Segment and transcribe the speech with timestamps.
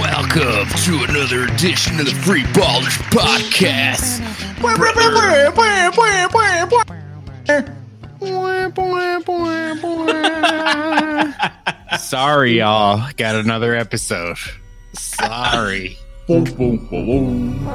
[0.00, 4.20] Welcome to another edition of the Free Ballers Podcast.
[12.22, 13.04] Sorry, y'all.
[13.16, 14.36] Got another episode.
[14.92, 15.98] Sorry.
[16.28, 17.68] boom boom boom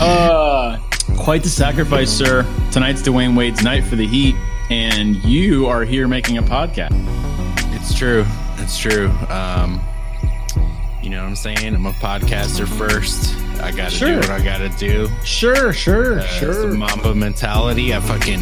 [0.00, 0.78] Uh,
[1.18, 2.42] quite the sacrifice, sir.
[2.72, 4.34] Tonight's Dwyane Wade's night for the Heat,
[4.70, 6.94] and you are here making a podcast.
[7.74, 8.24] It's true.
[8.56, 9.08] It's true.
[9.28, 9.78] Um,
[11.02, 11.74] you know what I'm saying?
[11.74, 13.36] I'm a podcaster first.
[13.60, 14.08] I gotta Sure.
[14.08, 15.10] do what I gotta do.
[15.22, 17.94] Sure, sure, Uh, it's the Mamba mentality.
[17.94, 18.40] I fucking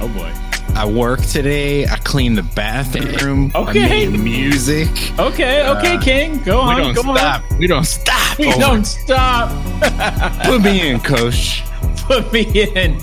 [0.00, 0.32] Oh boy.
[0.76, 1.86] I work today.
[1.86, 3.52] I clean the bathroom.
[3.54, 3.84] Okay.
[3.84, 4.88] I made music.
[5.18, 6.76] Okay, okay, Uh, King, go on.
[6.76, 7.42] We don't stop.
[7.58, 8.38] We don't stop.
[8.38, 9.50] We don't stop.
[10.44, 11.62] Put me in, coach.
[12.08, 12.42] Put me
[12.74, 12.98] in.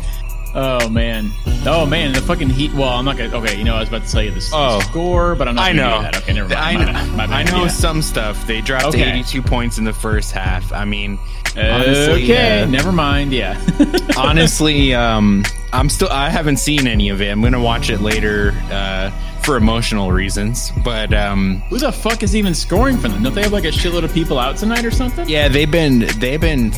[0.54, 1.32] Oh man.
[1.66, 2.12] Oh man.
[2.12, 2.74] The fucking Heat.
[2.74, 3.34] Well, I'm not gonna.
[3.38, 4.80] Okay, you know, I was about to tell you the, Oh.
[4.80, 5.64] the score, but I'm not.
[5.64, 5.96] I gonna know.
[5.98, 6.18] Do that.
[6.18, 6.60] Okay, never mind.
[6.60, 6.92] I My know.
[6.94, 7.48] bad, my bad.
[7.48, 7.68] I know Yeah.
[7.70, 8.46] some stuff.
[8.48, 9.10] They dropped Okay.
[9.10, 10.74] 82 points in the first half.
[10.74, 11.18] I mean,
[11.56, 13.32] honestly, okay, uh, never mind.
[13.32, 13.58] Yeah.
[14.18, 16.10] honestly, um, I'm still.
[16.10, 17.30] I haven't seen any of it.
[17.30, 19.10] I'm gonna watch it later uh,
[19.42, 20.72] for emotional reasons.
[20.84, 23.24] But um, Who the fuck is even scoring for them?
[23.24, 25.28] Don't they have like a shitload of people out tonight or something?
[25.30, 26.72] yeah, they've been they've been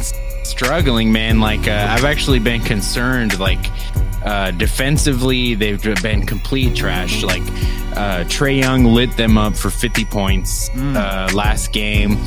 [0.43, 1.39] struggling, man.
[1.39, 3.39] Like uh, I've actually been concerned.
[3.39, 3.65] Like
[4.23, 7.23] uh, defensively, they've been complete trash.
[7.23, 12.17] Like uh, Trae Young lit them up for 50 points uh, last game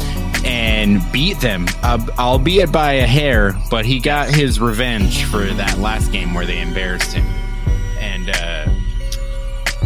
[0.44, 3.55] and beat them, uh, albeit by a hair.
[3.70, 7.27] But he got his revenge for that last game where they embarrassed him.
[7.98, 8.69] And uh,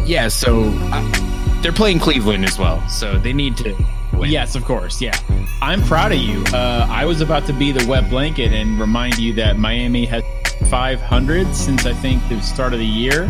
[0.04, 3.76] yeah, so uh, they're playing Cleveland as well, so they need to.
[4.12, 4.28] Win.
[4.30, 5.00] Yes, of course.
[5.00, 5.16] Yeah.
[5.62, 6.42] I'm proud of you.
[6.52, 10.22] Uh, I was about to be the wet blanket and remind you that Miami has
[10.70, 13.24] 500 since I think the start of the year.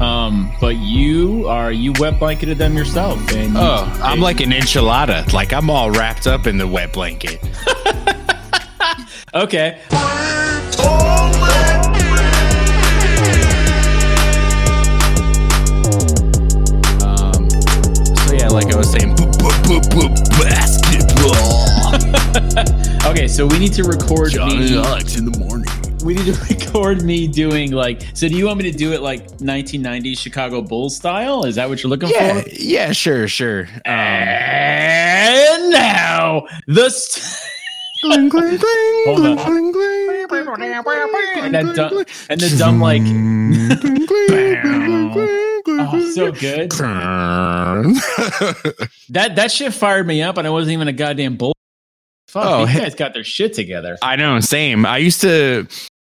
[0.00, 3.18] Um, but you are you wet blanketed them yourself.
[3.34, 5.30] And you- Oh, I'm like an enchilada.
[5.32, 7.40] Like I'm all wrapped up in the wet blanket.
[9.34, 9.80] okay.
[17.02, 19.14] Um, so yeah, like I was saying,
[20.40, 21.66] basketball.
[23.08, 23.26] Okay.
[23.28, 24.76] So we need to record Johnny me.
[24.78, 25.67] Alex in the morning.
[26.04, 28.02] We need to record me doing like.
[28.14, 31.44] So do you want me to do it like 1990s Chicago Bulls style?
[31.44, 32.48] Is that what you're looking Yeah, for?
[32.50, 33.62] yeah, sure, sure.
[33.84, 36.88] Um, And now the.
[36.90, 37.52] St-
[38.04, 39.36] gling, gling, gling, Hold on.
[39.36, 40.28] gling, gling,
[41.44, 43.02] and that dumb, and the dumb like
[45.80, 46.70] oh, so good.
[49.10, 51.54] That that shit fired me up, and I wasn't even a goddamn bull.
[52.28, 53.96] Fuck, Oh, these guys got their shit together.
[54.02, 54.84] I know, same.
[54.86, 55.66] I used to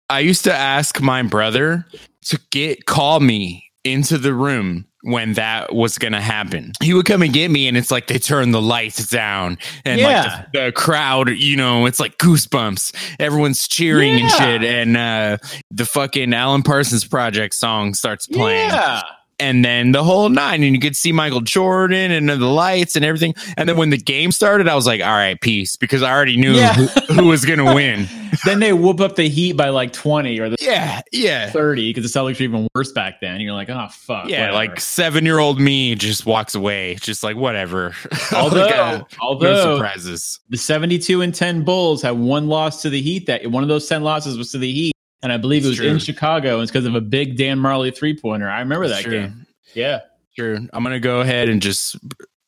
[0.09, 1.87] I used to ask my brother
[2.27, 6.73] to get call me into the room when that was gonna happen.
[6.83, 9.99] He would come and get me and it's like they turn the lights down and
[9.99, 10.23] Yeah.
[10.23, 12.95] like the, the crowd, you know, it's like goosebumps.
[13.19, 14.63] Everyone's cheering and shit.
[14.63, 15.39] And uh
[15.71, 19.01] the fucking Alan Parsons Project song starts playing Yeah,
[19.41, 23.05] and then the whole nine, and you could see Michael Jordan and the lights and
[23.05, 23.35] everything.
[23.57, 26.37] And then when the game started, I was like, "All right, peace," because I already
[26.37, 26.75] knew Yeah.
[26.75, 28.09] who, who was gonna win.
[28.45, 32.11] then they whoop up the Heat by like twenty or the Yeah, yeah, thirty because
[32.13, 33.41] the Celtics were even worse back then.
[33.41, 34.29] You're like, oh fuck.
[34.29, 34.41] yeah.
[34.51, 34.55] whatever.
[34.55, 37.95] Like seven-year-old me just walks away, just like whatever.
[38.35, 40.39] although Like, uh, no although surprises.
[40.49, 43.27] the seventy-two and ten Bulls had one loss to the Heat.
[43.27, 45.81] That one of those ten losses was to the Heat, and I believe it was
[45.81, 45.99] in.
[45.99, 46.55] Chicago.
[46.55, 48.49] And it's because of a big Dan Majerle three-pointer.
[48.49, 49.13] I remember that true.
[49.13, 49.47] game.
[49.75, 50.01] Yeah.
[50.37, 50.59] Sure.
[50.73, 51.97] I'm gonna go ahead and just.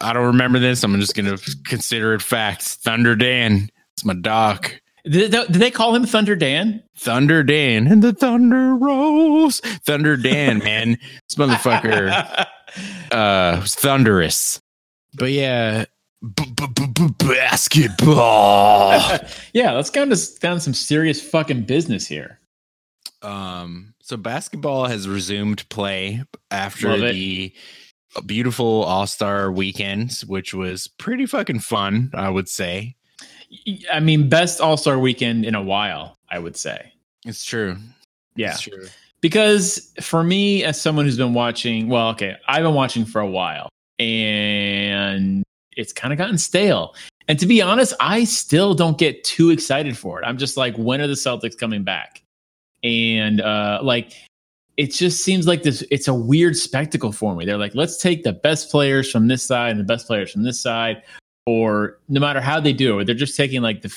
[0.00, 0.82] I don't remember this.
[0.82, 2.62] I'm just gonna consider it fact.
[2.62, 3.70] Thunder Dan.
[3.94, 4.80] It's my doc.
[5.04, 6.82] Did, did they call him Thunder Dan?
[6.96, 9.60] Thunder Dan and the Thunder Rose.
[9.84, 10.98] Thunder Dan, man.
[11.28, 12.10] This motherfucker
[13.10, 14.60] uh was thunderous.
[15.14, 15.84] But yeah,
[17.18, 19.18] basketball.
[19.52, 22.38] yeah, let's go into down some serious fucking business here.
[23.22, 27.52] Um so basketball has resumed play after the
[28.26, 32.96] beautiful All-Star weekends, which was pretty fucking fun, I would say.
[33.92, 36.92] I mean, best All Star weekend in a while, I would say.
[37.24, 37.76] It's true.
[38.36, 38.50] Yeah.
[38.52, 38.86] It's true.
[39.20, 43.26] Because for me, as someone who's been watching, well, okay, I've been watching for a
[43.26, 43.68] while
[43.98, 45.44] and
[45.76, 46.94] it's kind of gotten stale.
[47.28, 50.26] And to be honest, I still don't get too excited for it.
[50.26, 52.21] I'm just like, when are the Celtics coming back?
[52.82, 54.12] And uh, like,
[54.76, 57.44] it just seems like this it's a weird spectacle for me.
[57.44, 60.42] They're like, let's take the best players from this side and the best players from
[60.42, 61.02] this side,
[61.46, 63.94] or no matter how they do it, they're just taking like the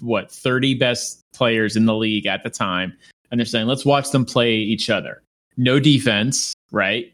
[0.00, 2.92] what 30 best players in the league at the time,
[3.30, 5.22] and they're saying, let's watch them play each other.
[5.56, 7.12] No defense, right?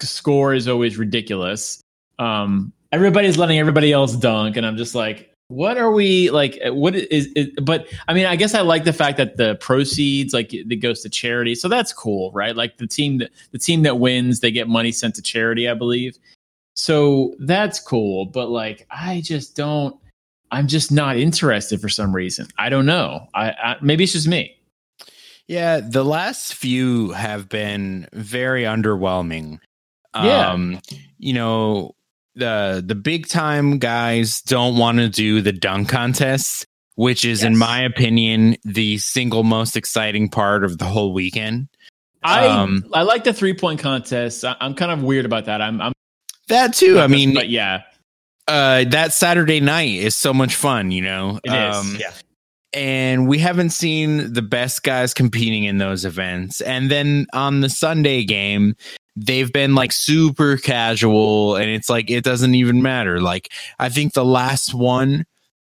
[0.00, 1.80] Score is always ridiculous.
[2.18, 6.94] Um, everybody's letting everybody else dunk, and I'm just like, what are we like what
[6.94, 10.52] is, is, but i mean i guess i like the fact that the proceeds like
[10.54, 11.54] it goes to charity.
[11.54, 12.56] So that's cool right?
[12.56, 15.74] Like the team that the team that wins they get money sent to charity i
[15.74, 16.16] believe.
[16.74, 19.96] So that's cool but like i just don't
[20.50, 22.46] i'm just not interested for some reason.
[22.58, 23.28] I don't know.
[23.34, 24.56] I, I maybe it's just me.
[25.46, 29.60] Yeah the last few have been very underwhelming.
[30.14, 30.50] Yeah.
[30.50, 30.80] um
[31.18, 31.94] you know
[32.34, 37.46] the the big time guys don't want to do the dunk contest, which is, yes.
[37.46, 41.68] in my opinion, the single most exciting part of the whole weekend.
[42.22, 44.44] I um, I like the three point contest.
[44.44, 45.60] I, am kind of weird about that.
[45.60, 45.92] I'm, I'm
[46.48, 47.00] that too.
[47.00, 47.82] I mean, but yeah,
[48.46, 50.90] uh, that Saturday night is so much fun.
[50.90, 52.00] You know, it um, is.
[52.00, 52.12] Yeah.
[52.74, 56.62] And we haven't seen the best guys competing in those events.
[56.62, 58.76] And then on the Sunday game,
[59.16, 63.20] they've been like super casual and it's like it doesn't even matter.
[63.20, 65.26] Like I think the last one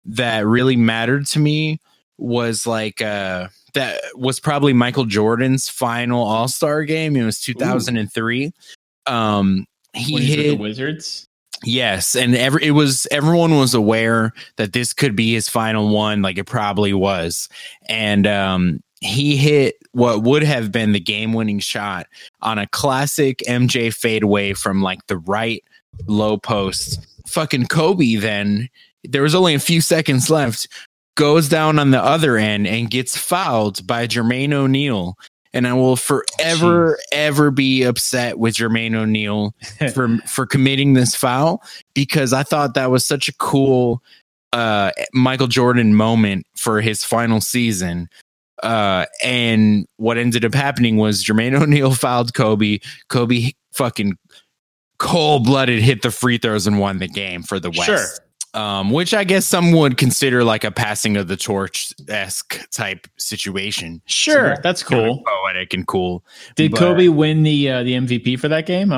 [0.05, 1.79] that really mattered to me
[2.17, 7.15] was like uh that was probably Michael Jordan's final All-Star game.
[7.15, 8.45] It was 2003.
[8.45, 9.11] Ooh.
[9.11, 11.27] Um he hit the Wizards.
[11.63, 16.21] Yes, and every it was everyone was aware that this could be his final one,
[16.21, 17.49] like it probably was.
[17.87, 22.07] And um he hit what would have been the game winning shot
[22.41, 25.63] on a classic MJ fadeaway from like the right
[26.07, 27.05] low post.
[27.27, 28.69] Fucking Kobe then,
[29.03, 30.67] there was only a few seconds left,
[31.15, 35.17] goes down on the other end and gets fouled by Jermaine O'Neal.
[35.53, 37.17] And I will forever, Jeez.
[37.17, 39.53] ever be upset with Jermaine O'Neal
[39.93, 41.61] for for committing this foul
[41.93, 44.01] because I thought that was such a cool
[44.53, 48.07] uh, Michael Jordan moment for his final season
[48.63, 52.79] uh, and what ended up happening was Jermaine O'Neal fouled Kobe.
[53.09, 54.17] Kobe fucking
[54.97, 57.85] cold blooded hit the free throws and won the game for the West.
[57.85, 58.05] Sure.
[58.53, 63.07] Um, which I guess some would consider like a passing of the torch esque type
[63.17, 64.01] situation.
[64.07, 66.25] Sure, so that's cool, poetic and cool.
[66.57, 68.97] Did but, Kobe win the uh, the MVP for that game?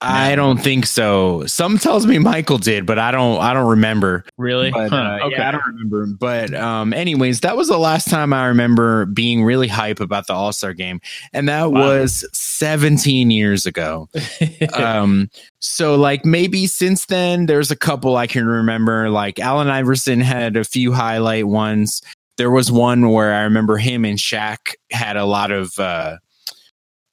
[0.00, 1.46] I don't think so.
[1.46, 3.40] Some tells me Michael did, but I don't.
[3.40, 4.24] I don't remember.
[4.36, 4.70] Really?
[4.70, 5.36] But, huh, uh, okay.
[5.36, 6.06] Yeah, I don't remember.
[6.06, 10.34] But um, anyways, that was the last time I remember being really hype about the
[10.34, 11.00] All Star game,
[11.32, 11.88] and that wow.
[11.88, 14.08] was 17 years ago.
[14.74, 15.30] um,
[15.60, 19.10] so like maybe since then, there's a couple I can remember.
[19.10, 22.02] Like Allen Iverson had a few highlight ones.
[22.36, 25.78] There was one where I remember him and Shaq had a lot of.
[25.78, 26.18] Uh,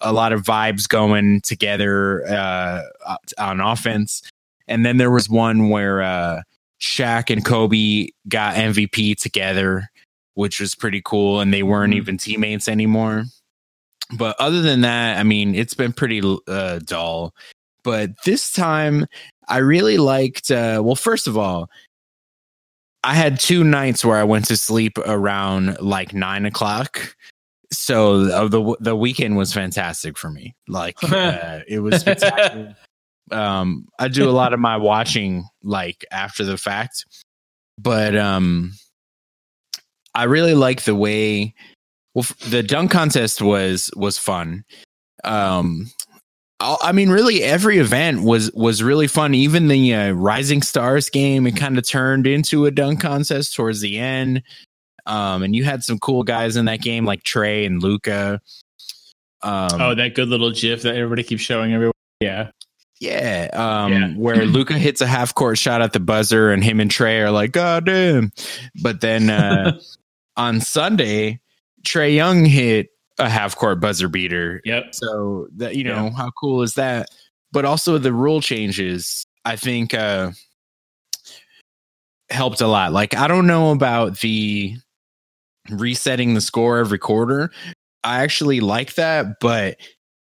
[0.02, 2.82] a lot of vibes going together uh,
[3.38, 4.22] on offense.
[4.68, 6.42] And then there was one where uh,
[6.80, 9.90] Shaq and Kobe got MVP together,
[10.36, 11.40] which was pretty cool.
[11.40, 11.98] And they weren't mm-hmm.
[11.98, 13.26] even teammates anymore.
[14.18, 17.34] But other than that, I mean, it's been pretty uh, dull.
[17.84, 19.08] But this time,
[19.48, 20.52] I really liked.
[20.52, 21.70] Uh, well, first of all,
[23.04, 27.16] I had two nights where I went to sleep around like nine o'clock
[27.72, 30.56] so uh, the the weekend was fantastic for me.
[30.68, 32.04] Like uh, it was
[33.32, 37.06] um, I do a lot of my watching like after the fact,
[37.78, 38.74] but um,
[40.14, 41.54] I really like the way.
[42.14, 44.66] Well, the dunk contest was was fun.
[45.24, 45.90] Um,
[46.60, 49.34] I mean, really, every event was was really fun.
[49.34, 53.82] Even the uh, Rising Stars game, it kind of turned into a dunk contest towards
[53.82, 54.44] the end.
[55.06, 58.42] Um, and you had some cool guys in that game like Trae and Luka.
[59.44, 61.94] Um, oh, that good little GIF that everybody keeps showing everyone.
[62.20, 62.52] Yeah.
[63.00, 64.14] Yeah, um, yeah.
[64.14, 67.32] where Luka hits a half court shot at the buzzer, and him and Trae are
[67.32, 68.32] like, "God damn!"
[68.80, 69.80] But then uh,
[70.38, 71.40] on Sunday,
[71.84, 74.62] Trae Young hit a half court buzzer beater.
[74.66, 74.94] Yep.
[74.94, 77.08] So that you know how cool is that?
[77.52, 79.26] But also the rule changes.
[79.46, 80.32] I think uh,
[82.30, 82.94] helped a lot.
[82.94, 84.78] Like I don't know about the
[85.70, 87.52] resetting the score every quarter.
[88.04, 89.78] I actually like that, but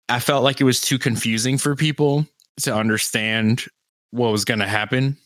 [0.10, 2.26] I felt like it was too confusing for people
[2.64, 3.64] to understand
[4.12, 5.18] what was going to happen.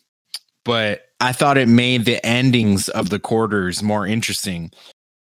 [0.65, 4.71] But I thought it made the endings of the quarters more interesting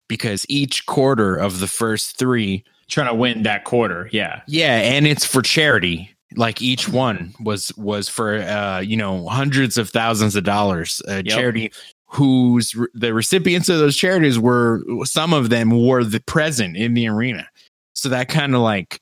[0.08, 4.42] because each quarter of the first three trying to win that quarter, yeah.
[4.46, 6.10] Yeah, and it's for charity.
[6.36, 11.00] Like each one was was for uh you know hundreds of thousands of dollars.
[11.08, 11.26] A yep.
[11.26, 11.72] charity
[12.06, 17.08] whose the recipients of those charities were some of them were the present in the
[17.08, 17.48] arena.
[17.94, 19.00] So that kind of like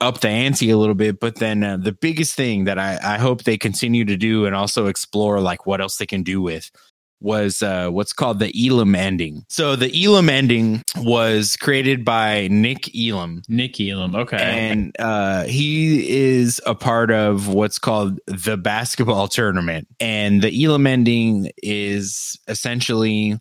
[0.00, 1.20] up the ante a little bit.
[1.20, 4.54] But then uh, the biggest thing that I, I hope they continue to do and
[4.54, 6.70] also explore like what else they can do with
[7.20, 9.44] was uh, what's called the Elam ending.
[9.48, 13.42] So the Elam ending was created by Nick Elam.
[13.48, 14.36] Nick Elam, okay.
[14.36, 19.88] And uh, he is a part of what's called the basketball tournament.
[20.00, 23.38] And the Elam ending is essentially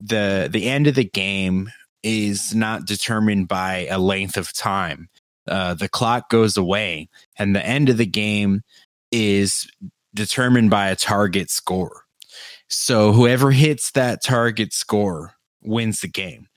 [0.00, 1.70] the the end of the game
[2.02, 5.08] is not determined by a length of time.
[5.46, 8.62] Uh, the clock goes away, and the end of the game
[9.10, 9.68] is
[10.14, 12.04] determined by a target score.
[12.72, 16.48] So whoever hits that target score wins the game.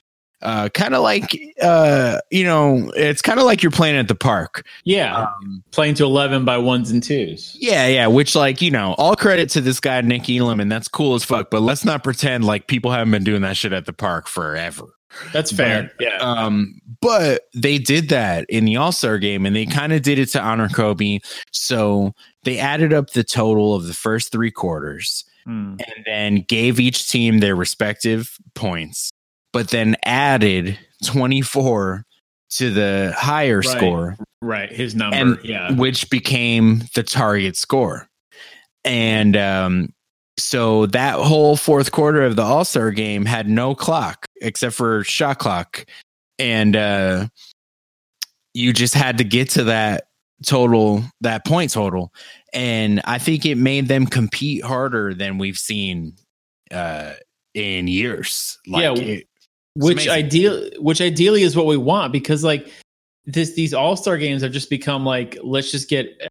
[0.42, 4.14] Uh, kind of like uh, you know, it's kind of like you're playing at the
[4.14, 4.66] park.
[4.84, 7.56] Yeah, um, playing to eleven by ones and twos.
[7.58, 8.06] Yeah, yeah.
[8.06, 11.24] Which, like, you know, all credit to this guy Nick Elam, and that's cool as
[11.24, 11.50] fuck.
[11.50, 14.84] But let's not pretend like people haven't been doing that shit at the park forever.
[15.32, 15.90] That's fair.
[15.98, 16.18] But, yeah.
[16.18, 20.18] Um, but they did that in the All Star game, and they kind of did
[20.18, 21.20] it to honor Kobe.
[21.50, 22.12] So
[22.44, 25.80] they added up the total of the first three quarters, mm.
[25.80, 29.10] and then gave each team their respective points
[29.56, 32.04] but then added 24
[32.50, 33.64] to the higher right.
[33.64, 34.16] score.
[34.42, 34.70] Right.
[34.70, 35.16] His number.
[35.16, 35.72] And, yeah.
[35.72, 38.06] Which became the target score.
[38.84, 39.94] And um,
[40.36, 45.02] so that whole fourth quarter of the All Star game had no clock except for
[45.04, 45.86] shot clock.
[46.38, 47.28] And uh,
[48.52, 50.05] you just had to get to that
[50.44, 52.12] total, that point total.
[52.52, 56.14] And I think it made them compete harder than we've seen
[56.70, 57.12] uh,
[57.54, 58.58] in years.
[58.66, 59.02] Like yeah.
[59.02, 59.28] It,
[59.76, 62.72] which ideal which ideally is what we want because like
[63.26, 66.30] this these all-star games have just become like let's just get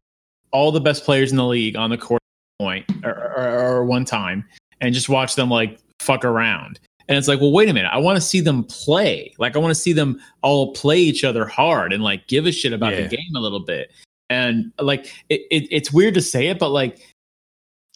[0.50, 2.20] all the best players in the league on the court
[2.58, 4.44] point or, or, or one time
[4.80, 7.98] and just watch them like fuck around and it's like well wait a minute i
[7.98, 11.46] want to see them play like i want to see them all play each other
[11.46, 13.02] hard and like give a shit about yeah.
[13.02, 13.92] the game a little bit
[14.28, 17.00] and like it, it, it's weird to say it but like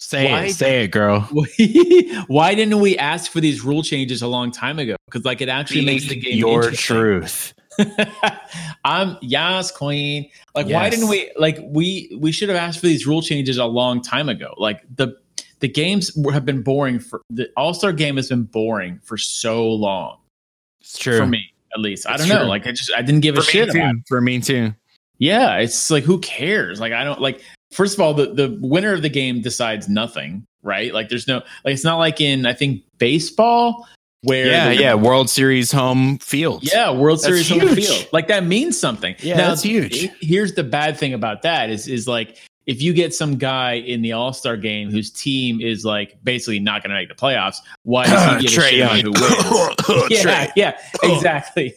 [0.02, 1.20] Say why it, say it, girl.
[2.28, 4.96] why didn't we ask for these rule changes a long time ago?
[5.04, 7.52] Because like it actually Be makes the game your truth.
[8.84, 10.30] I'm Yas Queen.
[10.54, 10.74] Like, yes.
[10.74, 14.00] why didn't we like we we should have asked for these rule changes a long
[14.00, 14.54] time ago?
[14.56, 15.18] Like the
[15.60, 19.68] the games have been boring for the All Star game has been boring for so
[19.68, 20.18] long.
[20.80, 22.06] It's true for me, at least.
[22.06, 22.36] It's I don't true.
[22.36, 22.46] know.
[22.46, 23.78] Like I just I didn't give for a shit too.
[23.78, 23.94] about.
[23.96, 24.02] It.
[24.08, 24.74] For me too.
[25.18, 26.80] Yeah, it's like who cares?
[26.80, 30.46] Like I don't like first of all, the, the winner of the game decides nothing,
[30.62, 30.92] right?
[30.92, 33.86] Like there's no like it's not like in I think baseball
[34.22, 38.78] where yeah yeah World Series home field yeah World Series home field like that means
[38.78, 39.14] something.
[39.20, 40.08] Yeah, now, that's huge.
[40.20, 44.02] Here's the bad thing about that is is like if you get some guy in
[44.02, 47.56] the All Star game whose team is like basically not going to make the playoffs,
[47.82, 50.24] why does he give a shit who wins?
[50.24, 51.74] yeah, yeah, exactly.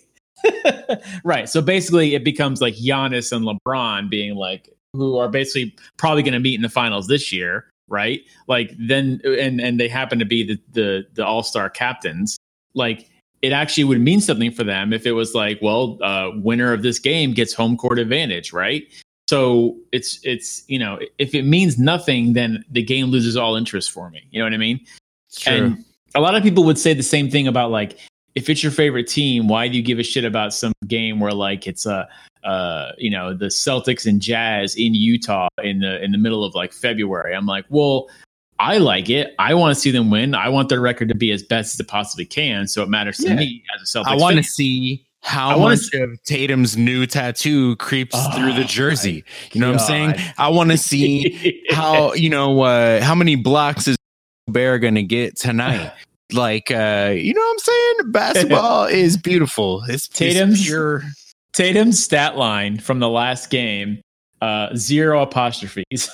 [1.24, 1.50] right.
[1.50, 6.34] So basically, it becomes like Giannis and LeBron being like, who are basically probably going
[6.34, 8.22] to meet in the finals this year, right?
[8.48, 12.38] Like then, and and they happen to be the the, the All Star captains.
[12.75, 13.10] Like
[13.42, 16.82] it actually would mean something for them if it was like, well, uh, winner of
[16.82, 18.84] this game gets home court advantage, right?
[19.30, 23.92] So it's it's you know if it means nothing, then the game loses all interest
[23.92, 24.22] for me.
[24.32, 24.82] You know what I mean?
[25.48, 25.84] And
[26.15, 27.98] a lot of people would say the same thing about like
[28.36, 31.34] if it's your favorite team, why do you give a shit about some game where
[31.34, 32.08] like it's a
[32.44, 36.56] uh, you know, the Celtics and Jazz in Utah in the in the middle of
[36.56, 37.34] like February.
[37.34, 38.10] I'm like, well,
[38.60, 39.34] I like it.
[39.39, 40.36] I want to see them win.
[40.36, 42.68] I want their record to be as best as it possibly can.
[42.68, 43.36] So it matters to yeah.
[43.36, 44.08] me as a Celtics.
[44.08, 48.65] I want to see how much see- of Tatum's new tattoo creeps oh, through the
[48.65, 49.24] jersey.
[49.53, 49.80] You know God.
[49.80, 50.34] what I'm saying?
[50.38, 53.98] I want to see how you know uh, how many blocks is
[54.48, 55.94] Bear going to get tonight.
[56.34, 58.12] like uh you know what I'm saying?
[58.12, 59.84] Basketball is beautiful.
[59.88, 61.03] It's Tatum's pure
[61.53, 64.01] Tatum's stat line from the last game,
[64.42, 66.10] uh, zero apostrophes.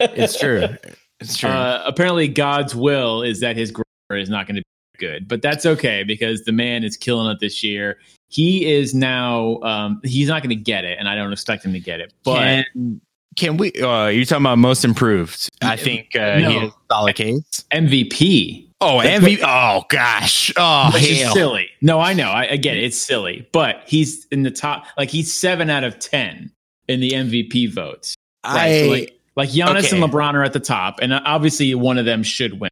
[0.00, 0.64] it's true.
[1.20, 1.50] It's true.
[1.50, 4.67] Uh, apparently, God's will is that his grammar is not going to be
[4.98, 7.98] good, but that's okay because the man is killing it this year.
[8.28, 9.60] He is now.
[9.62, 12.12] Um, he's not going to get it, and I don't expect him to get it.
[12.24, 13.00] But can,
[13.36, 13.72] can we?
[13.72, 15.48] Uh, you're talking about most improved.
[15.62, 16.50] I think uh, no.
[16.50, 17.64] he has solid case.
[17.72, 18.68] MVP.
[18.80, 19.40] Oh, MVP!
[19.42, 20.52] Oh gosh!
[20.56, 21.34] Oh, hell.
[21.34, 21.68] silly.
[21.80, 22.28] No, I know.
[22.28, 22.84] I, I get it.
[22.84, 24.86] It's silly, but he's in the top.
[24.96, 26.52] Like he's seven out of ten
[26.86, 28.14] in the MVP votes.
[28.44, 28.56] Right?
[28.56, 30.00] I so like, like Giannis okay.
[30.00, 32.70] and LeBron are at the top, and obviously one of them should win.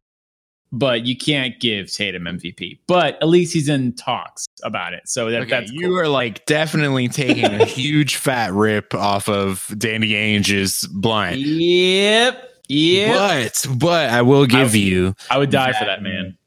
[0.71, 2.79] But you can't give Tatum MVP.
[2.87, 5.07] But at least he's in talks about it.
[5.07, 5.99] So that, okay, that's you cool.
[5.99, 11.39] are like definitely taking a huge fat rip off of Danny Ainge's blind.
[11.39, 12.49] Yep.
[12.67, 13.13] Yeah.
[13.43, 16.37] But but I will give I, you I would die that, for that man.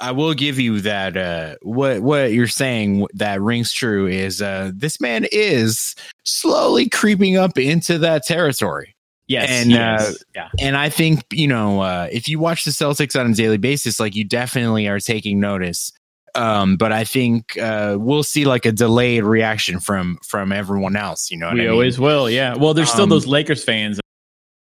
[0.00, 1.16] I will give you that.
[1.16, 7.36] Uh, what what you're saying that rings true is uh, this man is slowly creeping
[7.36, 8.94] up into that territory.
[9.30, 12.72] Yes, And, yes, uh, yeah, And I think you know uh, if you watch the
[12.72, 15.92] Celtics on a daily basis, like you definitely are taking notice.
[16.34, 21.30] Um, but I think uh, we'll see like a delayed reaction from from everyone else.
[21.30, 21.68] You know, we I mean?
[21.70, 22.28] always will.
[22.28, 22.56] Yeah.
[22.56, 24.00] Well, there's still Um, those Lakers fans.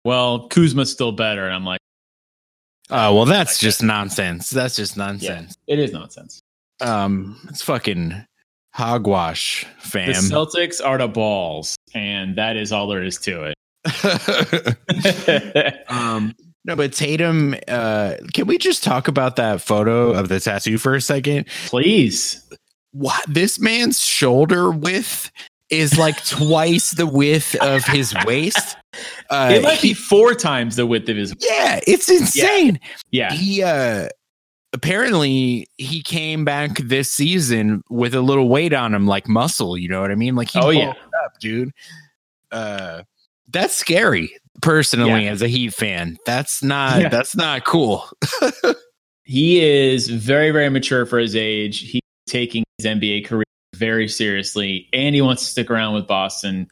[0.04, 1.80] Well, Kuzma's still better, and I'm like,
[2.90, 4.50] Oh well, that's just nonsense.
[4.50, 5.56] That's just nonsense.
[5.68, 6.40] it is nonsense.
[6.82, 8.26] Um, it's fucking
[8.74, 10.08] hogwash, fam.
[10.08, 10.14] The.
[10.14, 13.55] Celtics are the balls, and that is all there is to it.
[15.89, 17.56] um, no, but Tatum.
[17.68, 21.46] Uh, can we just talk about that photo of the tattoo for a second?
[21.68, 22.42] Please.
[22.92, 25.32] What this man's shoulder width
[25.70, 28.77] is like twice the width of his waist.
[29.30, 31.36] Uh, it might he- be four times the width of his.
[31.39, 32.80] yeah, it's insane.
[33.12, 33.34] Yeah.
[33.34, 34.08] He uh
[34.74, 39.88] apparently he came back this season with a little weight on him like muscle, you
[39.88, 40.36] know what I mean?
[40.36, 40.94] Like he Oh, yeah.
[41.25, 41.72] up, dude.
[42.51, 43.04] Uh
[43.50, 45.32] that's scary personally Yeah.
[45.32, 46.18] as a Heat fan.
[46.25, 47.10] That's not Yeah.
[47.10, 48.08] that's not cool.
[49.28, 51.80] He is very, very mature for his age.
[51.80, 53.44] He's taking his NBA career
[53.75, 56.68] very seriously, and he wants to stick around with Boston.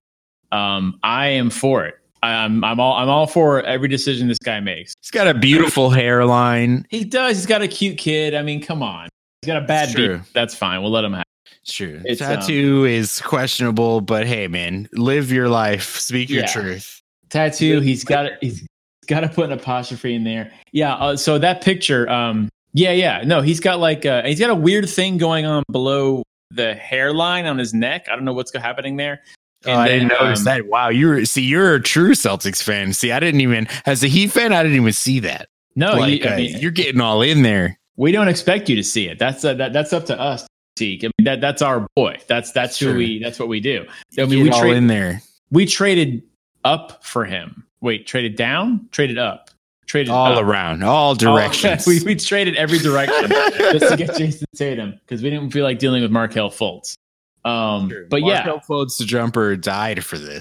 [0.51, 1.95] Um, I am for it.
[2.21, 4.93] I'm, I'm all, I'm all for every decision this guy makes.
[5.01, 6.85] He's got a beautiful hairline.
[6.89, 7.37] He does.
[7.37, 8.35] He's got a cute kid.
[8.35, 9.09] I mean, come on.
[9.41, 10.21] He's got a bad beat.
[10.33, 10.83] That's fine.
[10.83, 11.22] We'll let him have.
[11.65, 12.01] Sure.
[12.05, 15.97] It's, um, Tattoo is questionable, but hey man, live your life.
[15.97, 16.51] Speak your Yeah.
[16.51, 16.99] truth.
[17.29, 17.79] tattoo.
[17.79, 18.63] He's got he's
[19.07, 20.51] got to put an apostrophe in there.
[20.71, 20.93] Yeah.
[20.95, 22.07] Uh, so that picture.
[22.09, 22.49] Um.
[22.73, 22.91] Yeah.
[22.91, 23.23] Yeah.
[23.25, 23.41] No.
[23.41, 27.57] He's got like uh he's got a weird thing going on below the hairline on
[27.57, 28.07] his neck.
[28.11, 29.21] I don't know what's happening there.
[29.65, 30.67] Oh, I didn't notice um, that.
[30.67, 32.91] Wow, you're see, you're a true Celtics fan.
[32.93, 35.47] See, I didn't even as a Heat fan, I didn't even see that.
[35.75, 37.79] No, like, you, I uh, mean, you're getting all in there.
[37.95, 39.17] we don't expect you to see it.
[39.17, 40.45] That's uh, that, that's up to us.
[40.77, 40.99] See.
[41.03, 42.17] I mean, that that's our boy.
[42.27, 42.93] That's that's Sure.
[42.93, 43.19] who we.
[43.19, 43.85] That's what we do.
[44.17, 45.21] I mean, mean, we all trade, in there.
[45.51, 46.23] we traded
[46.63, 47.65] up for him.
[47.81, 49.49] Wait, traded down, traded up,
[49.87, 50.43] traded all up.
[50.43, 51.85] around, all All- directions.
[51.85, 53.29] we we traded every direction.
[53.57, 56.95] just to get Jayson Tatum because we didn't feel like dealing with Markelle Fultz.
[57.45, 60.39] Um, but yeah, Markelle Fultz the jumper died for this.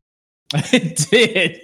[0.73, 1.61] it did,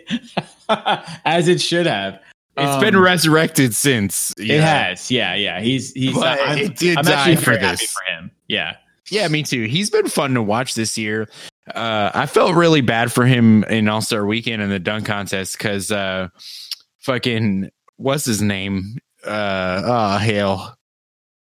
[1.24, 2.20] as it should have.
[2.56, 4.34] It's Um, been resurrected since.
[4.36, 5.60] It has, yeah, yeah.
[5.60, 6.14] He's he's.
[6.14, 7.82] But I'm, it did I'm die actually for this.
[7.92, 8.30] for him.
[8.48, 8.76] Yeah,
[9.10, 9.64] Yeah, me too.
[9.64, 11.28] He's been fun to watch this year.
[11.74, 15.56] Uh, I felt really bad for him in All Star Weekend and the dunk contest
[15.58, 16.28] because uh,
[17.00, 18.96] fucking what's his name?
[19.24, 20.74] Uh, oh hell,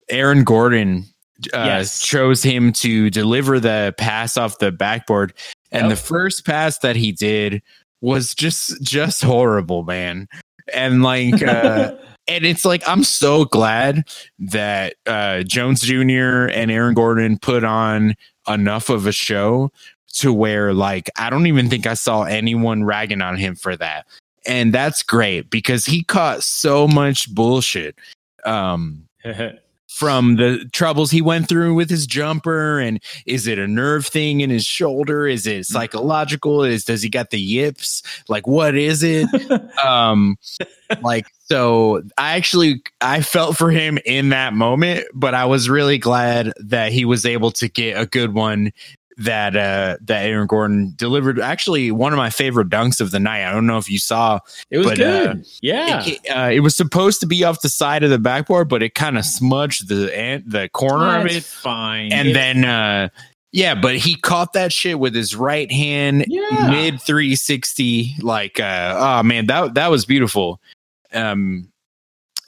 [0.08, 1.04] Aaron Gordon
[1.52, 2.00] uh, Yes.
[2.00, 5.34] chose him to deliver the pass off the backboard,
[5.72, 5.90] and Yep.
[5.90, 7.62] the first pass that he did
[8.00, 10.28] was just just horrible, man.
[10.72, 11.94] And like, uh,
[12.28, 14.04] and it's like I'm so glad
[14.38, 16.46] that uh, Jones Jr.
[16.46, 18.14] and Aaron Gordon put on
[18.48, 19.70] enough of a show
[20.14, 24.06] to where like I don't even think I saw anyone ragging on him for that.
[24.46, 27.96] And that's great because he caught so much bullshit
[28.44, 29.04] um
[29.96, 34.42] from the troubles he went through with his jumper and is it a nerve thing
[34.42, 35.26] in his shoulder?
[35.26, 36.62] Is it psychological?
[36.62, 38.02] Is does he got the yips?
[38.28, 39.26] Like what is it?
[39.82, 40.36] Um
[41.02, 45.98] like so i actually i felt for him in that moment but i was really
[45.98, 48.72] glad that he was able to get a good one
[49.18, 51.40] that uh that aaron gordon delivered.
[51.40, 53.48] Actually one of my favorite dunks of the night.
[53.48, 55.28] I don't know if you saw it was But, good.
[55.30, 58.68] uh, yeah, it, uh, it was supposed to be off the side of the backboard
[58.68, 61.44] but it kind of smudged the the corner of it.
[61.44, 62.12] fine.
[62.12, 63.08] and It- then uh
[63.52, 68.96] yeah but he caught that shit with his right hand yeah, mid 360 like uh
[68.98, 70.60] oh man that that was beautiful.
[71.14, 71.70] Um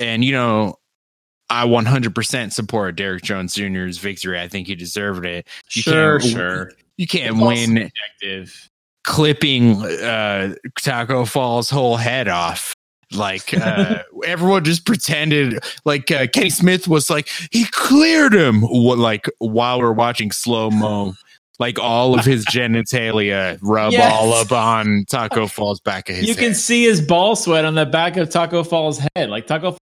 [0.00, 0.77] and you know
[1.50, 6.32] i 100% support derrick jones jr's victory i think he deserved it you sure, can't-
[6.32, 6.72] sure.
[6.96, 8.70] you can't It's win subjective.
[9.04, 12.74] clipping uh tacko fall's whole head off
[13.12, 18.98] like uh everyone just pretended like uh, kenny smith was like he cleared him what
[18.98, 21.14] like while we're watching slow mo
[21.58, 24.12] like all of his genitalia rub Yes.
[24.12, 26.42] all up on tacko fall's back of his You head.
[26.44, 29.30] can see his ball sweat on the back of Tacko Fall's head.
[29.30, 29.78] Like Tacko Fall's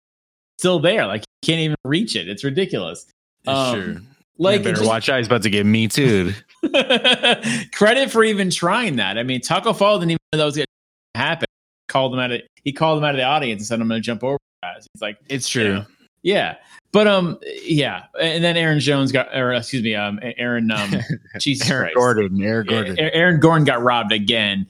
[0.59, 1.05] still there.
[1.07, 2.27] Like he can't even reach it.
[2.29, 3.05] It's ridiculous.
[3.47, 4.01] um, sure
[4.37, 6.33] Like you better just- watch out he's about to get me too
[7.73, 9.17] Credit for even trying that.
[9.17, 10.65] I mean, Tacko Fall didn't even know that was going
[11.15, 11.45] to happen.
[11.89, 14.01] Called him out of he called him out of the audience and said, "I'm going
[14.01, 14.87] to jump over." Guys.
[14.93, 15.85] He's like, it's you true know,
[16.23, 16.55] yeah,
[16.93, 20.89] but um, yeah, and then Aaron Jones got, or excuse me, um, Aaron, um,
[21.39, 24.67] Jesus aaron Christ, gordon aaron Yeah, gordon Aaron Gordon got robbed again.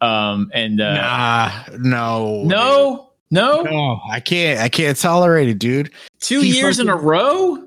[0.00, 5.92] Um, and uh, nah no no, no, no i can't i can't tolerate it dude
[6.20, 7.58] Two He years in a row?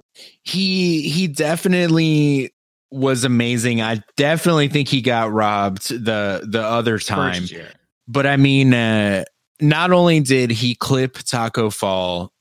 [0.44, 2.52] he he definitely
[2.92, 3.82] was amazing.
[3.82, 7.46] I definitely think he got robbed the the other time.
[8.08, 9.24] But I mean, uh,
[9.62, 12.34] not only did he clip Tacko Fall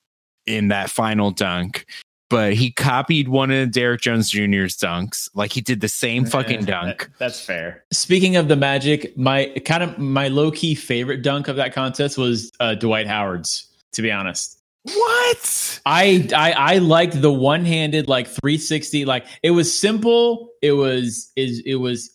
[0.46, 1.86] in that final dunk,
[2.30, 5.28] but he copied one of Derrick Jones Jr.'s dunks.
[5.34, 6.98] Like he did the same fucking Eh, dunk.
[6.98, 7.84] that- that's fair.
[7.92, 12.18] Speaking of the Magic, my kind of my low key favorite dunk of that contest
[12.18, 13.64] was uh, Dwight Howard's.
[13.94, 15.80] To be honest, What?
[15.86, 19.04] I I I liked the one handed like 360.
[19.06, 20.50] Like it was simple.
[20.62, 22.10] It was is it was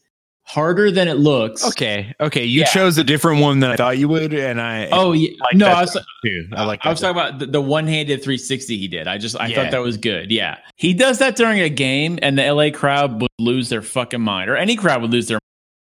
[0.45, 1.65] harder than it looks.
[1.69, 2.43] Okay, okay.
[2.43, 2.65] You Yeah.
[2.67, 5.29] chose a different one than I thought you would, and I Oh yeah.
[5.41, 6.47] like no, I was too.
[6.53, 6.85] I like.
[6.85, 9.07] I was talking about the, one-handed 360 he did.
[9.07, 9.55] I just I Yeah.
[9.63, 10.31] thought that was good.
[10.31, 14.21] Yeah, he does that during a game, and the LA crowd would lose their fucking
[14.21, 15.39] mind, or any crowd would lose their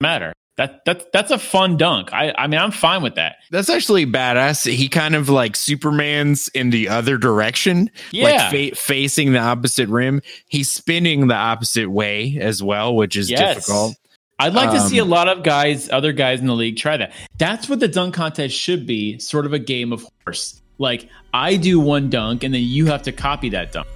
[0.02, 0.34] matter.
[0.58, 2.14] That that that's a fun dunk.
[2.14, 3.36] I I mean I'm fine with that.
[3.52, 4.72] That's actually badass.
[4.72, 8.24] He kind of like Superman's in the other direction, Yeah.
[8.50, 10.22] like fa- facing the opposite rim.
[10.48, 13.56] He's spinning the opposite way as well, which is Yes.
[13.56, 13.96] difficult.
[14.38, 16.98] I'd like to see a Um, lot of guys, other guys in the league, try
[16.98, 17.14] that.
[17.38, 20.62] That's what the dunk contest should be, sort of a game of horse.
[20.78, 23.88] Like I do one dunk, and then you have to copy that dunk.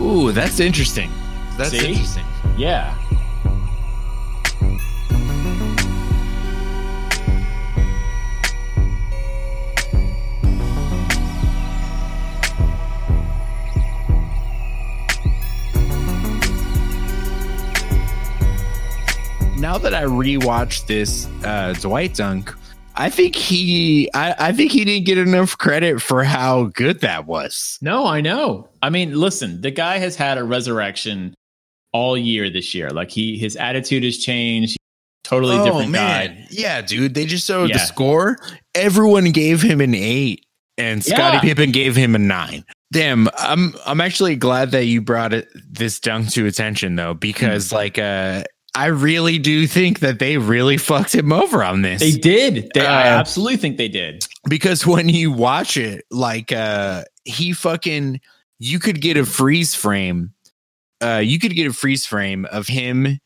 [0.00, 1.10] Ooh, that's interesting.
[1.58, 1.88] That's See?
[1.88, 2.24] interesting.
[2.56, 2.96] Yeah.
[19.58, 22.54] Now that I rewatched this uh, Dwight dunk,
[22.94, 27.26] I think he, I, I think he didn't get enough credit for how good that
[27.26, 27.76] was.
[27.82, 28.68] No, I know.
[28.82, 31.34] I mean, listen, the guy has had a resurrection
[31.92, 32.90] all year this year.
[32.90, 34.76] Like he, his attitude has changed.
[35.24, 36.46] Totally different guy.
[36.50, 37.14] yeah, dude.
[37.14, 38.38] They just showed the score.
[38.74, 40.46] Everyone gave him an eight,
[40.78, 41.40] and Scottie Yeah.
[41.54, 42.64] Pippen gave him a nine.
[42.92, 47.72] Damn, I'm I'm actually glad that you brought it, this dunk to attention though, because
[47.72, 48.44] like uh,
[48.78, 52.00] I really do think that they really fucked him over on this.
[52.00, 52.70] They did.
[52.74, 54.24] They, I Uh, absolutely think they did.
[54.48, 58.20] because when you watch it, like uh, he fucking,
[58.60, 60.32] you could get a freeze frame.
[61.02, 63.18] Uh, you could get a freeze frame of him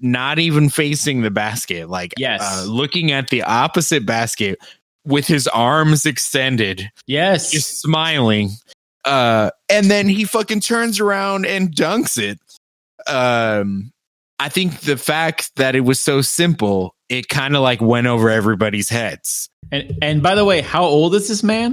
[0.00, 2.40] not even facing the basket, like Yes.
[2.42, 4.58] uh, looking at the opposite basket
[5.04, 7.50] with his arms extended, Yes.
[7.52, 8.50] just smiling.
[9.04, 12.38] Uh, and then he fucking turns around and dunks it.
[13.06, 13.92] Um,
[14.38, 18.30] I think the fact that it was so simple, it kind of like went over
[18.30, 19.48] everybody's heads.
[19.72, 21.72] and and by the way, how old is this man?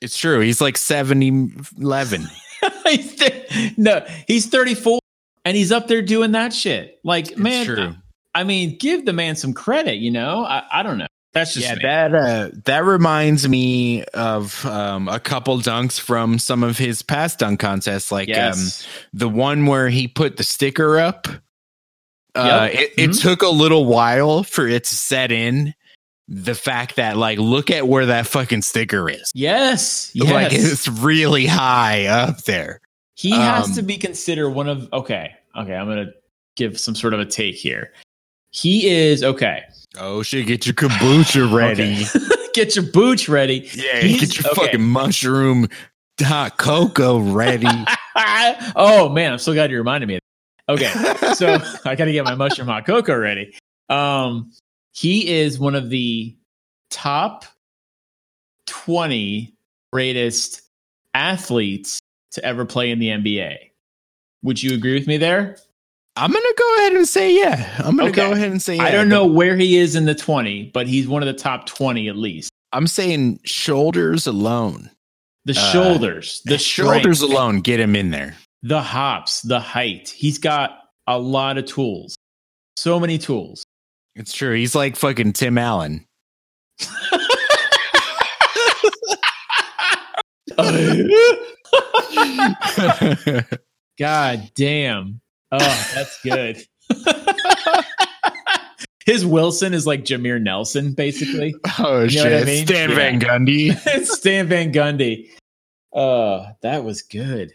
[0.00, 0.40] It's true.
[0.40, 2.26] He's like 70, 11.
[2.86, 4.98] he's th- no, he's 34
[5.44, 7.00] and he's up there doing that shit.
[7.04, 7.94] Like, man, true.
[8.34, 10.44] I mean, give the man some credit, you know?
[10.44, 11.06] I, I don't know.
[11.32, 11.82] That's just yeah, me.
[11.82, 17.38] that uh, that reminds me of um, a couple dunks from some of his past
[17.38, 18.58] dunk contests, like um,
[19.12, 21.28] the one where he put the sticker up.
[22.34, 22.80] Uh, Yep.
[22.80, 23.20] it, it Mhm.
[23.22, 25.74] took a little while for it to set in.
[26.32, 29.32] The fact that, like, look at where that fucking sticker is.
[29.34, 30.12] yes.
[30.14, 30.30] Yes.
[30.32, 32.80] Like, it's really high up there.
[33.16, 35.32] he has um, to be considered one of okay.
[35.58, 36.12] Okay, I'm gonna
[36.56, 37.92] give some sort of a take here.
[38.52, 39.64] He is okay.
[39.98, 40.46] Oh shit!
[40.46, 42.04] Get your kombucha ready.
[42.54, 43.68] Get your booch ready.
[43.74, 44.66] Yeah, He's- get your okay.
[44.66, 45.68] fucking mushroom
[46.20, 47.66] hot cocoa ready.
[48.76, 50.14] oh man, I'm so glad you reminded me.
[50.16, 50.19] of.
[50.70, 50.92] Okay,
[51.34, 53.54] so I got to get my mushroom hot cocoa ready.
[53.88, 54.52] Um,
[54.92, 56.36] he is one of the
[56.90, 57.44] top
[58.66, 59.52] 20
[59.92, 60.62] greatest
[61.14, 62.00] athletes
[62.32, 63.56] to ever play in the NBA.
[64.42, 65.56] Would you agree with me there?
[66.16, 67.74] I'm gonna go ahead and say yeah.
[67.78, 68.26] I'm gonna Okay.
[68.26, 68.82] go ahead and say yeah.
[68.82, 71.66] I don't know where he is in the 20, but he's one of the top
[71.66, 72.50] 20 at least.
[72.72, 74.90] I'm saying shoulders alone.
[75.44, 78.36] The Uh, shoulders, the shoulders alone get him in there.
[78.62, 80.08] The hops, the height.
[80.08, 82.16] He's got a lot of tools.
[82.76, 83.64] So many tools.
[84.14, 84.54] It's true.
[84.54, 86.06] He's like fucking Tim Allen.
[93.98, 95.20] God damn.
[95.52, 96.62] Oh, that's good.
[99.06, 101.54] His Wilson is like Jameer Nelson, basically.
[101.78, 102.46] oh You know what I shit!
[102.46, 102.66] mean?
[102.66, 102.96] Stan Yeah.
[102.96, 104.04] Van Gundy.
[104.04, 105.28] Stan Van Gundy.
[105.92, 107.52] Oh, that was good.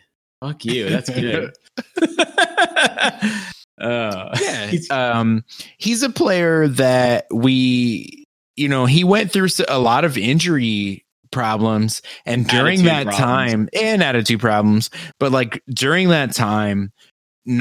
[0.47, 0.89] Fuck you.
[0.89, 1.53] That's good.
[3.81, 4.67] uh, yeah.
[4.67, 5.43] He's- um,
[5.77, 12.01] he's a player that we, you know, he went through a lot of injury problems,
[12.25, 13.51] and during Attitude that problems.
[13.51, 16.93] time, and attitude problems, but like during that time,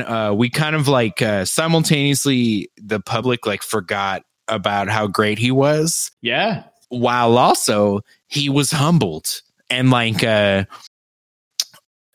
[0.04, 5.50] uh, we kind of like uh, simultaneously the public like forgot about how great he
[5.50, 6.64] was, yeah.
[6.88, 9.26] while also he was humbled
[9.70, 10.64] and like uh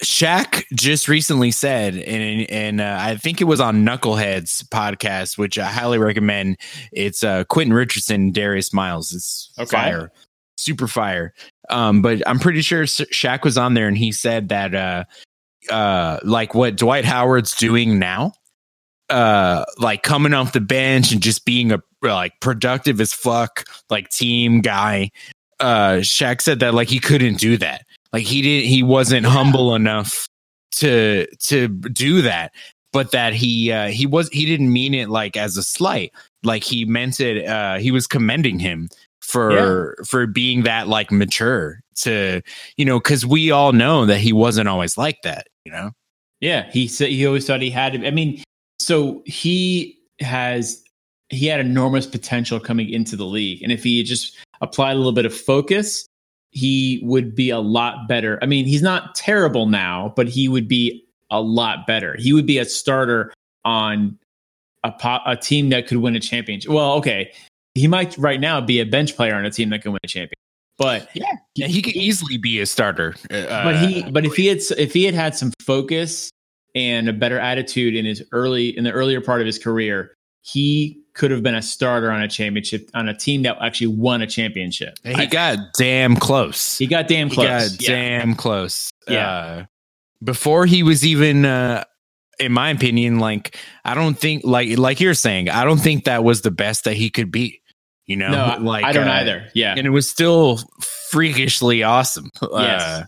[0.04, 5.60] Shaq just recently said, and and uh, I think it was on Knuckleheads podcast, which
[5.60, 6.58] I highly recommend.
[6.94, 9.14] It's uh, Quentin Richardson, Darius Miles.
[9.14, 9.70] It's Okay.
[9.76, 10.12] fire,
[10.56, 11.34] super fire.
[11.70, 15.04] Um, but I'm pretty sure Shaq was on there, and he said that uh,
[15.70, 18.32] uh, like what Dwight Howard's doing now,
[19.10, 24.08] uh, like coming off the bench and just being a like productive as fuck, like
[24.10, 25.12] team guy.
[25.60, 27.84] Uh, Shaq said that like he couldn't do that.
[28.14, 30.28] Like he didn't, he wasn't humble enough
[30.74, 32.52] to to do that.
[32.92, 36.12] But that he uh, he was he didn't mean it like as a slight.
[36.44, 37.48] Like he meant it.
[37.48, 38.90] Uh, he was commending him
[39.22, 42.42] for for being that like mature to
[42.78, 45.48] you know because we all know that he wasn't always like that.
[45.66, 45.92] You know.
[46.40, 48.04] Yeah, he said he always thought he had.
[48.04, 48.44] I mean,
[48.80, 50.84] so he has
[51.30, 55.12] he had enormous potential coming into the league, and if he just applied a little
[55.12, 56.08] bit of focus,
[56.52, 58.40] he would be a lot better.
[58.42, 62.16] I mean, he's not terrible now, but he would be a lot better.
[62.18, 63.32] He would be a starter
[63.66, 64.18] on
[64.84, 66.72] a po- a team that could win a championship.
[66.72, 67.32] Well, okay,
[67.76, 70.08] he might right now be a bench player on a team that can win a
[70.08, 70.40] championship,
[70.78, 73.16] but Yeah, he could easily be a starter.
[73.30, 76.32] Uh, but he but if he had if he had had some focus
[76.74, 81.00] and a better attitude in his early in the earlier part of his career he
[81.20, 84.28] could have been a starter on a championship on a team that actually won a
[84.28, 86.78] championship he I- got damn close.
[86.78, 87.90] he got damn He close got yeah.
[88.20, 88.90] damn close.
[89.08, 89.30] Yeah.
[89.30, 89.66] Uh,
[90.24, 91.84] before he was even, uh,
[92.40, 96.24] in my opinion, like I don't think, like like you're saying, I don't think that
[96.24, 97.62] was the best that he could be.
[98.06, 100.60] You know, no like i don't uh, either yeah and it was still
[101.12, 102.32] freakishly awesome.
[102.42, 102.82] Yes.
[102.82, 103.04] Uh,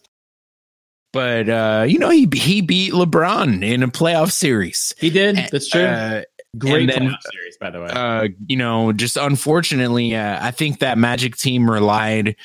[1.14, 4.94] but uh, you know, he he beat LeBron in a playoff series.
[4.98, 6.22] he did that's true Uh,
[6.58, 10.80] great then- playoff series by the way uh, you know, just unfortunately, uh, I think
[10.80, 12.36] that Magic team relied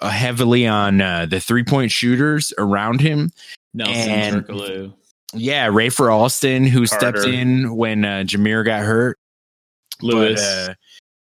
[0.00, 3.30] uh, heavily on uh, the three point shooters around him.
[3.74, 4.94] nelson and- Turkoglu.
[5.34, 9.18] Yeah, Rafer Alston, who stepped in when uh, Jameer got hurt.
[10.02, 10.74] lewis But, uh,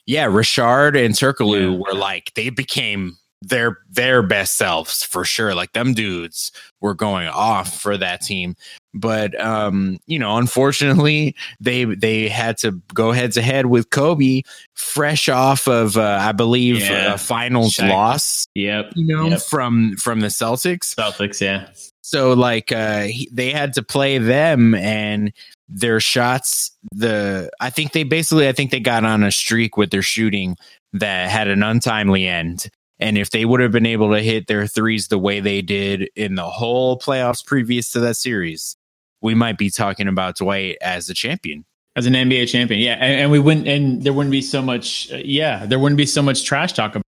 [0.06, 1.78] yeah, Richard and Turkoglu Yeah.
[1.80, 5.56] were like they became their their best selves for sure.
[5.56, 8.56] Like them dudes were going off for that team.
[8.98, 14.42] But um, you know, unfortunately, they they had to go heads to head with Kobe,
[14.74, 17.14] fresh off of uh, I believe Yeah.
[17.14, 17.90] a finals Shaq.
[17.90, 18.48] loss.
[18.56, 19.42] yep You know, Yep.
[19.42, 20.96] from from the Celtics.
[20.96, 21.68] celtics yeah
[22.02, 25.34] So like uh he, they had to play them and
[25.68, 29.90] their shots the I think they basically I think they got on a streak with
[29.92, 30.56] their shooting
[30.94, 32.68] that had an untimely end.
[32.98, 36.10] And if they would have been able to hit their threes the way they did
[36.16, 38.78] in the whole playoffs previous to that series,
[39.26, 41.66] we might be talking about Dwight as the champion.
[41.96, 42.80] as an NBA champion.
[42.80, 45.12] Yeah, and, and we wouldn't, and there wouldn't be so much.
[45.12, 47.04] Uh, yeah, there wouldn't be so much trash talk about.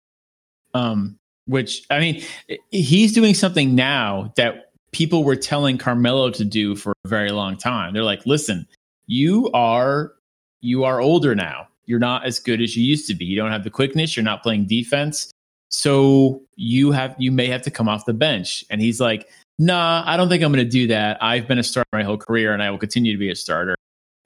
[0.75, 2.23] Um, which I mean,
[2.71, 7.57] he's doing something now that people were telling Carmelo to do for a very long
[7.57, 7.95] time.
[7.95, 8.69] They're like, listen,
[9.07, 10.13] you are
[10.61, 11.67] you are older now.
[11.87, 13.25] You're not as good as you used to be.
[13.25, 14.17] You don't have the quickness.
[14.17, 15.31] You're not playing defense.
[15.71, 18.65] So you have you may have to come off the bench.
[18.69, 19.29] And he's like,
[19.67, 21.23] nah, I don't think I'm going to do that.
[21.23, 23.77] I've been a starter my whole career, and I will continue to be a starter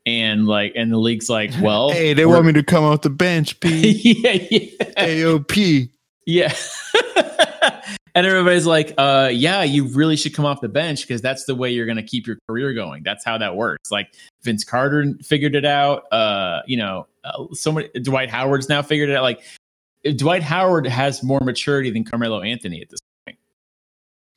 [0.07, 3.11] and like and the league's like well Hey, they want me to come off the
[3.11, 3.90] bench, P.
[4.22, 5.90] yeah yeah AOP.
[6.25, 6.55] yeah
[8.14, 11.55] and everybody's like uh yeah you really should come off the bench because that's the
[11.55, 14.09] way you're going to keep your career going that's how that works like
[14.42, 19.11] vince carter figured it out uh you know uh, so many dwight howard's now figured
[19.11, 19.42] it out like
[20.16, 23.15] dwight howard has more maturity than carmelo anthony at this point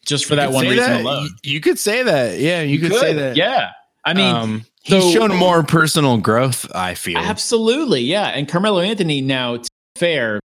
[0.05, 1.01] just for You that one reason that.
[1.01, 2.39] alone You, you could say that.
[2.39, 3.35] Yeah, you, could, say that.
[3.35, 3.71] yeah
[4.05, 6.65] i mean um, he's so- shown more personal growth.
[6.73, 7.17] I feel.
[7.19, 8.27] Absolutely, yeah.
[8.29, 10.39] And Carmelo Anthony now, to be fair,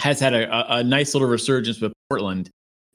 [0.00, 2.50] has had a, a, a nice little resurgence with Portland,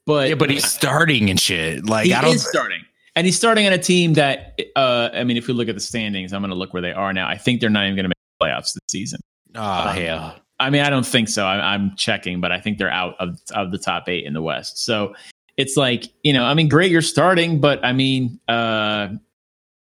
[0.06, 1.84] but Yeah, but he's starting and shit.
[1.86, 2.34] Like he I don't.
[2.34, 2.82] is starting,
[3.16, 5.80] and he's starting on a team that, uh, I mean, if we look at the
[5.80, 7.26] standings, I'm going to look where they are now.
[7.28, 9.20] I think they're not even going to make the playoffs this season.
[9.56, 10.36] oh hell.
[10.60, 11.44] I mean, I don't think so.
[11.46, 14.42] I, I'm checking, but I think they're out of of the top eight in the
[14.42, 14.84] West.
[14.84, 15.14] So
[15.60, 19.08] it's like you know, I mean, great, you're starting, but I mean, uh,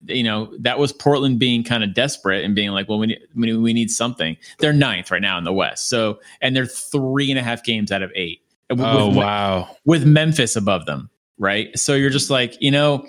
[0.07, 3.20] you know, that was Portland being kind of desperate and being like, well, we need,
[3.35, 4.37] we need- we need something.
[4.59, 7.90] They're ninth right now in the West, so and they're three and a half games
[7.90, 8.40] out of eight.
[8.70, 9.77] With, Oh wow.
[9.85, 11.77] with Memphis above them, right?
[11.79, 13.07] So you're just like, you know,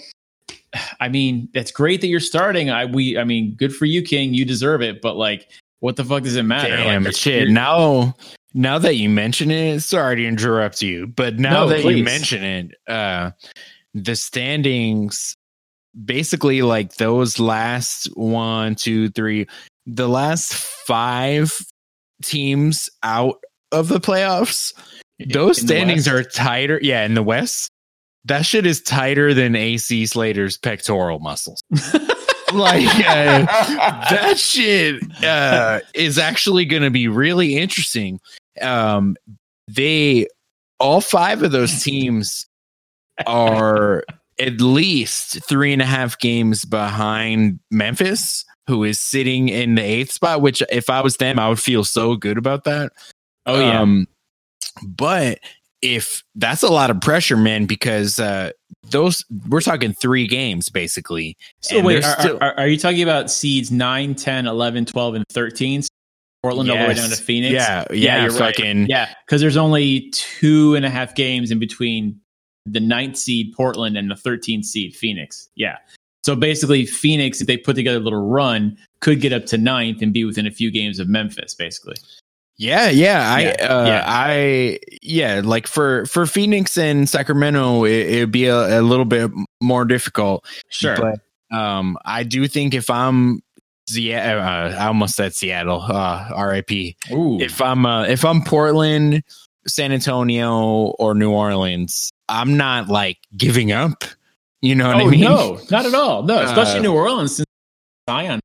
[1.00, 2.70] I mean, that's great that you're starting.
[2.70, 4.34] I we, I mean, good for you, King.
[4.34, 5.02] You deserve it.
[5.02, 6.76] But like, what the fuck does it matter?
[6.76, 7.50] Damn like, shit.
[7.50, 8.15] Now,
[8.56, 11.98] now that you mention it, sorry to interrupt you, but now No, that please.
[11.98, 13.32] you mention it, uh,
[13.94, 15.36] the standings,
[16.06, 19.46] basically, like those last one, two, three,
[19.86, 21.54] the last five
[22.24, 23.36] teams out
[23.74, 24.74] of the playoffs,
[25.30, 26.80] those In standings are tighter.
[26.82, 27.70] Yeah, in the West,
[28.24, 31.62] that shit is tighter than AC Slater's pectoral muscles.
[32.54, 33.46] like uh,
[34.10, 38.20] that shit uh, is actually going to be really interesting.
[38.62, 39.15] Um,
[39.68, 40.28] they
[40.80, 42.48] all five of those teams
[43.26, 44.04] are
[44.39, 50.12] at least three and a half games behind Memphis, who is sitting in the eighth
[50.12, 50.41] spot.
[50.41, 52.91] Which, if I was them, I would feel so good about that.
[53.46, 53.82] Oh yeah.
[53.82, 54.08] Um,
[54.86, 55.39] but
[55.82, 58.52] if that's a lot of pressure, man, because uh,
[58.89, 61.38] those we're talking three games basically.
[61.62, 65.26] so wait, are, still- are, are you talking about seeds 9, 10, 11, 12, and
[65.30, 65.84] 13?
[66.45, 67.53] Portland all the way down to Phoenix?
[67.53, 68.55] Yeah, yeah, you're right.
[68.55, 72.19] fucking Yeah, because there's only two and a half games in between
[72.65, 75.49] the ninth seed Portland and the 13th seed Phoenix.
[75.55, 75.77] Yeah.
[76.25, 80.01] So basically, Phoenix, if they put together a little run, could get up to ninth
[80.01, 81.95] and be within a few games of Memphis, basically.
[82.58, 84.03] Yeah, yeah, I, Yeah, uh, yeah.
[84.08, 89.29] I, yeah, like for for Phoenix and Sacramento, it, it'd be a, a little bit
[89.62, 90.45] more difficult.
[90.69, 90.95] Sure.
[90.95, 93.41] but um, I do think if I'm,
[93.88, 96.98] Seattle, uh, I almost said Seattle, uh, R.I.P.
[97.12, 97.39] Ooh.
[97.39, 99.24] If I'm, uh, if I'm Portland,
[99.67, 104.04] San Antonio, or New Orleans, I'm not like giving up.
[104.62, 105.21] You know what oh, I mean?
[105.21, 106.24] no, not at all.
[106.24, 107.45] No, especially Uh, New Orleans since
[108.10, 108.39] Zion.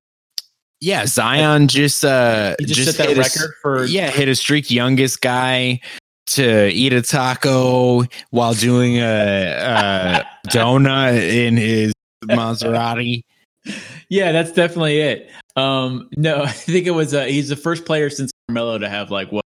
[0.80, 4.34] Yeah, Zion just uh He just, set that hit a record for yeah, hit a
[4.34, 5.80] streak youngest guy
[6.28, 11.92] to eat a taco while doing a, a donut in his
[12.24, 13.22] Maserati.
[14.08, 15.30] Yeah, that's definitely it.
[15.56, 19.10] Um, no, I think it was uh, he's the first player since Carmelo to have
[19.10, 19.44] like what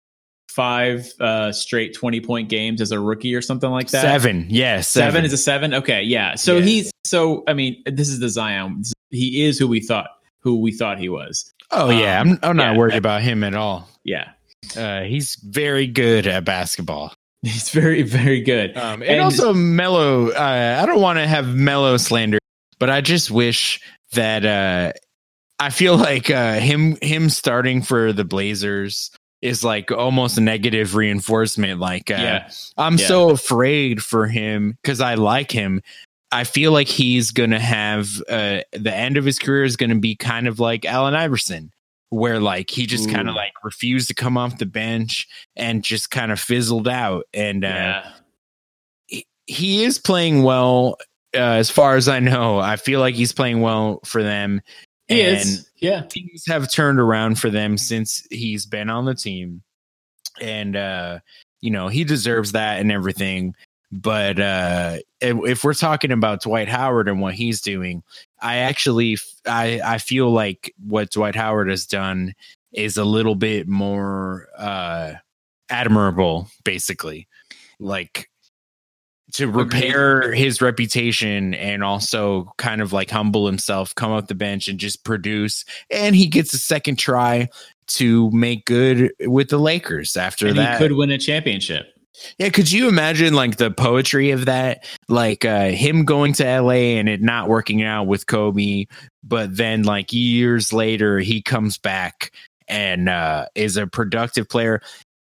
[0.50, 4.02] five uh, straight twenty point games as a rookie or something like that.
[4.02, 5.24] Seven, yeah, Seven, seven.
[5.24, 5.74] is a seven.
[5.74, 6.34] Okay, yeah.
[6.34, 6.64] So Yeah.
[6.64, 7.42] he's so.
[7.46, 8.82] I mean, this is the Zion.
[9.10, 10.08] He is who we thought
[10.40, 11.50] who we thought he was.
[11.70, 12.78] oh yeah, I'm I'm not yeah.
[12.78, 13.88] worried about him at all.
[14.04, 14.30] Yeah,
[14.76, 17.14] Uh, he's very good at basketball.
[17.42, 18.76] he's very very good.
[18.76, 20.28] Um, and, And- also Mello.
[20.30, 22.38] Uh, I don't want to have Mello slander,
[22.78, 23.80] but I just wish
[24.12, 24.92] that uh,
[25.58, 29.10] I feel like uh, him him starting for the Blazers
[29.42, 31.80] is like almost negative reinforcement.
[31.80, 33.06] Like, uh, yeah, I'm Yeah.
[33.08, 35.82] so afraid for him because I like him.
[36.30, 40.16] I feel like he's gonna have uh, the end of his career is gonna be
[40.16, 41.72] kind of like Allen Iverson,
[42.10, 46.10] where like he just kind of like refused to come off the bench and just
[46.10, 47.26] kind of fizzled out.
[47.34, 48.12] And uh, yeah.
[49.06, 50.96] he, he is playing well
[51.34, 52.58] uh, as far as I know.
[52.58, 54.60] I feel like he's playing well for them.
[55.08, 55.70] He and is.
[55.76, 59.62] Yeah, things have turned around for them since he's been on the team.
[60.40, 61.18] And uh,
[61.60, 63.54] you know, he deserves that and everything.
[63.92, 68.02] But uh if, we're talking about Dwight Howard and what he's doing,
[68.40, 72.32] I actually I, I feel like what Dwight Howard has done
[72.72, 75.12] is a little bit more uh
[75.68, 77.28] admirable basically.
[77.78, 78.30] Like
[79.32, 84.68] to repair his reputation and also kind of like humble himself, come off the bench
[84.68, 85.64] and just produce.
[85.90, 87.48] And he gets a second try
[87.88, 90.78] to make good with the Lakers after and that.
[90.80, 91.86] he could win a championship.
[92.38, 94.84] Yeah, could you imagine like the poetry of that?
[95.08, 98.86] Like uh him going to LA and it not working out with Kobe,
[99.24, 102.30] but then like years later he comes back
[102.68, 104.82] and uh is a productive player.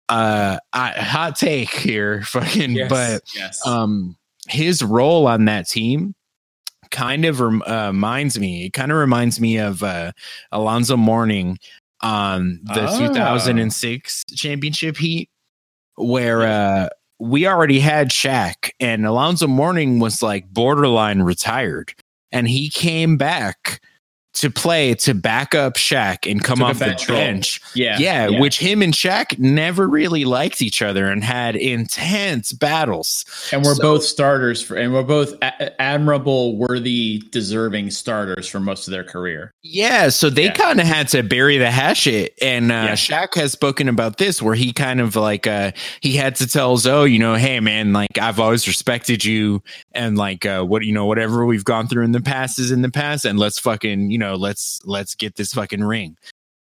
[0.08, 3.64] Uh I, hot take here, fucking but yes.
[3.66, 4.16] um
[4.48, 6.14] his role on that team
[6.90, 10.10] kind of rem- uh, reminds me it kind of reminds me of uh
[10.52, 11.58] Alonzo Mourning
[12.00, 12.98] on the Ah.
[13.08, 15.28] 2006 championship heat
[15.96, 16.88] where uh
[17.20, 21.92] we already had Shaq and Alonzo Mourning was like borderline retired
[22.32, 23.80] and he came back
[24.40, 28.58] to play to back up Shaq and come off the bench bench yeah, yeah, which
[28.58, 33.24] him and Shaq never really liked each other and had intense battles.
[33.52, 38.60] and we're So- both starters for, and we're both a- admirable, worthy, deserving starters for
[38.60, 39.52] most of their career.
[39.62, 40.52] Yeah, so they Yeah.
[40.52, 42.34] kind of had to bury the hatchet.
[42.42, 42.92] And uh, Yeah.
[42.92, 46.76] Shaq has spoken about this where he kind of like, uh, he had to tell
[46.76, 49.62] Zo, you know, hey, man, like I've always respected you.
[49.98, 52.82] And like, uh, what, you know, whatever we've gone through in the past is in
[52.82, 53.24] the past.
[53.24, 56.16] And let's fucking, you know, let's, let's get this fucking ring.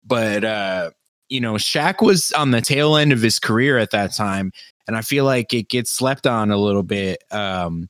[0.07, 0.91] But, uh,
[1.29, 4.53] you know, Shaq was on the tail end of his career at that time.
[4.87, 7.25] And I feel like it gets slept on a little bit.
[7.33, 7.89] Um,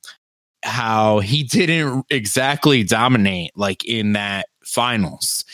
[0.62, 5.44] how he didn't exactly dominate like in that finals.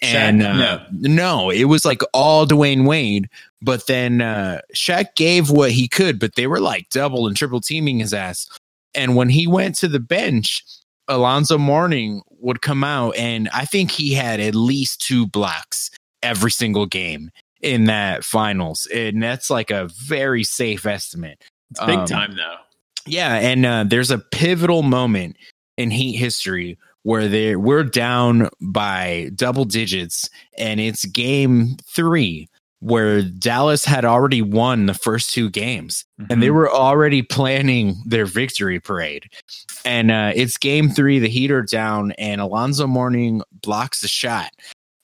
[0.00, 1.50] And uh, no.
[1.50, 3.28] it was like all Dwyane Wade.
[3.60, 7.60] But then uh, Shaq gave what he could, but they were like double and triple
[7.60, 8.48] teaming his ass.
[8.94, 10.64] And when he went to the bench,
[11.08, 15.90] Alonzo Mourning would come out, and I think he had at least two blocks
[16.22, 17.30] every single game
[17.60, 18.86] in that finals.
[18.92, 21.42] And that's like a very safe estimate.
[21.70, 22.56] It's big Um, time though.
[23.06, 25.36] Yeah, and uh, there's a pivotal moment
[25.76, 32.48] in Heat history where they we're down by double digits, and it's Game Three
[32.82, 36.32] where Dallas had already won the first two games, mm-hmm.
[36.32, 36.56] and they mm-hmm.
[36.56, 39.30] were already planning their victory parade.
[39.84, 44.50] And uh, it's Game Three, the Heat are down, and Alonzo Mourning blocks the shot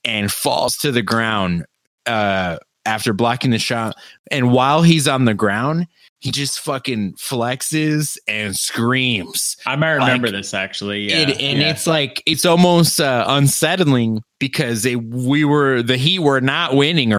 [0.04, 1.66] and falls to the ground.
[2.04, 3.94] Uh, after blocking the shot.
[4.30, 5.86] And while he's on the ground,
[6.20, 9.56] he just fucking flexes and screams.
[9.66, 11.10] I might remember like, this actually.
[11.10, 11.18] Yeah.
[11.18, 11.70] It, and yeah.
[11.70, 17.12] it's like it's almost uh, unsettling because they we were the Heat were not winning
[17.12, 17.18] or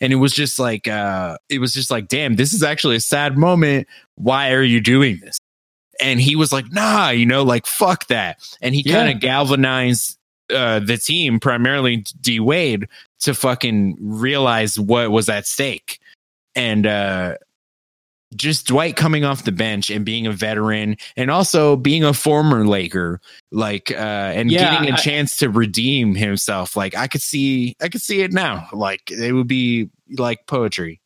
[0.00, 3.00] and it was just like uh it was just like damn this is actually a
[3.00, 3.86] sad moment
[4.16, 5.38] why are you doing this
[6.00, 8.94] and he was like nah you know like fuck that and he yeah.
[8.94, 10.16] kind of galvanized
[10.52, 12.88] uh, the team, primarily D Wade,
[13.20, 16.00] to fucking realize what was at stake.
[16.54, 17.36] And uh,
[18.36, 22.66] just Dwight coming off the bench and being a veteran and also being a former
[22.66, 23.20] Laker,
[23.50, 26.76] like uh, and yeah, getting a I, chance to redeem himself.
[26.76, 28.68] Like I could see, I could see it now.
[28.72, 31.00] Like it would be like poetry.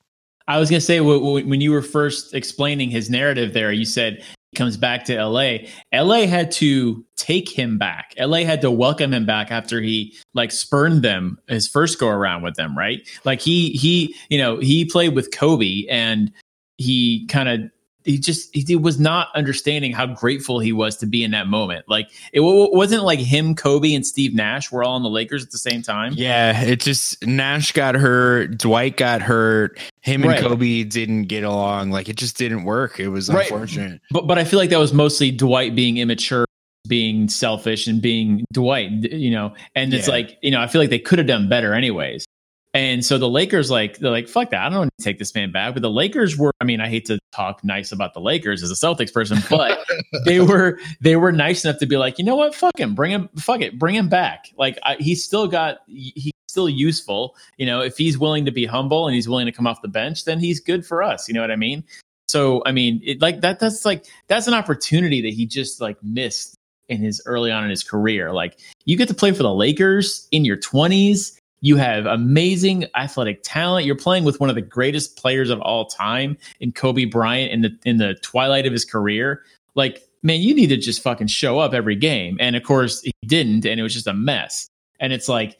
[0.46, 4.56] I was gonna say when you were first explaining his narrative there, you said he
[4.56, 5.58] comes back to LA.
[5.94, 8.14] LA had to take him back.
[8.18, 12.42] LA had to welcome him back after he like spurned them his first go around
[12.42, 13.08] with them, right?
[13.24, 16.30] Like he he you know, he played with Kobe and
[16.78, 17.70] he kind of
[18.04, 21.86] he just he was not understanding how grateful he was to be in that moment.
[21.88, 25.42] Like it w- wasn't like him, Kobe, and Steve Nash were all on the Lakers
[25.42, 26.12] at the same time.
[26.14, 30.40] Yeah, it just Nash got hurt, Dwight got hurt, him and right.
[30.40, 31.90] Kobe didn't get along.
[31.90, 33.00] Like it just didn't work.
[33.00, 33.50] It was right.
[33.50, 34.00] unfortunate.
[34.10, 36.46] But but I feel like that was mostly Dwight being immature
[36.86, 40.14] being selfish and being Dwight, you know, and it's yeah.
[40.14, 42.26] like, you know, I feel like they could have done better anyways.
[42.74, 44.60] And so the Lakers, like, they're like, fuck that.
[44.60, 45.74] I don't want to take this man back.
[45.74, 48.70] But the Lakers were, I mean, I hate to talk nice about the Lakers as
[48.70, 49.86] a Celtics person, but
[50.24, 52.52] they were, they were nice enough to be like, you know what?
[52.52, 52.96] Fuck him.
[52.96, 53.78] Bring him, fuck it.
[53.78, 54.46] Bring him back.
[54.58, 57.36] Like, I, he's still got, he's still useful.
[57.58, 59.88] You know, if he's willing to be humble and he's willing to come off the
[59.88, 61.28] bench, then he's good for us.
[61.28, 61.84] You know what I mean?
[62.26, 66.02] So, I mean, it, like that, that's like, that's an opportunity that he just like
[66.02, 66.56] missed
[66.88, 68.32] in his early on in his career.
[68.32, 73.40] Like, you get to play for the Lakers in your 20s you have amazing athletic
[73.42, 73.86] talent.
[73.86, 77.62] You're playing with one of the greatest players of all time in Kobe Bryant in
[77.62, 79.42] the in the twilight of his career.
[79.74, 82.36] Like, man, you need to just fucking show up every game.
[82.38, 84.68] And of course, he didn't, and it was just a mess.
[85.00, 85.58] And it's like,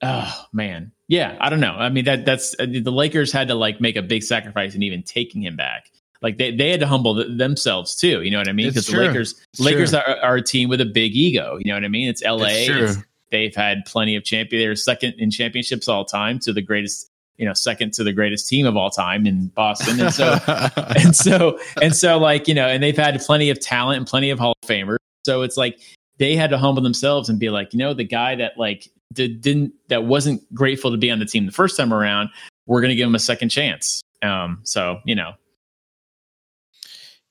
[0.00, 1.74] oh man, yeah, I don't know.
[1.74, 4.82] I mean, that that's uh, the Lakers had to like make a big sacrifice in
[4.82, 5.90] even taking him back.
[6.22, 8.22] Like they, they had to humble th- themselves too.
[8.22, 8.68] You know what I mean?
[8.68, 11.58] Because the Lakers it's Lakers are, are, a team with a big ego.
[11.58, 12.08] You know what I mean?
[12.08, 12.64] It's L.A.
[12.64, 12.96] It's,
[13.32, 14.62] They've had plenty of champion.
[14.62, 18.46] They're second in championships all time to the greatest, you know, second to the greatest
[18.46, 20.00] team of all time in Boston.
[20.00, 20.38] And so,
[20.76, 24.30] and so, and so, like you know, and they've had plenty of talent and plenty
[24.30, 24.98] of Hall of Famers.
[25.24, 25.80] So it's like
[26.18, 29.40] they had to humble themselves and be like, you know, the guy that like did,
[29.40, 32.28] didn't that wasn't grateful to be on the team the first time around.
[32.66, 34.02] We're going to give him a second chance.
[34.22, 35.32] Um, so you know,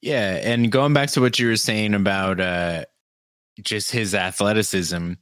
[0.02, 2.86] yeah, and going back to what you were saying about uh,
[3.62, 5.14] just his athleticism,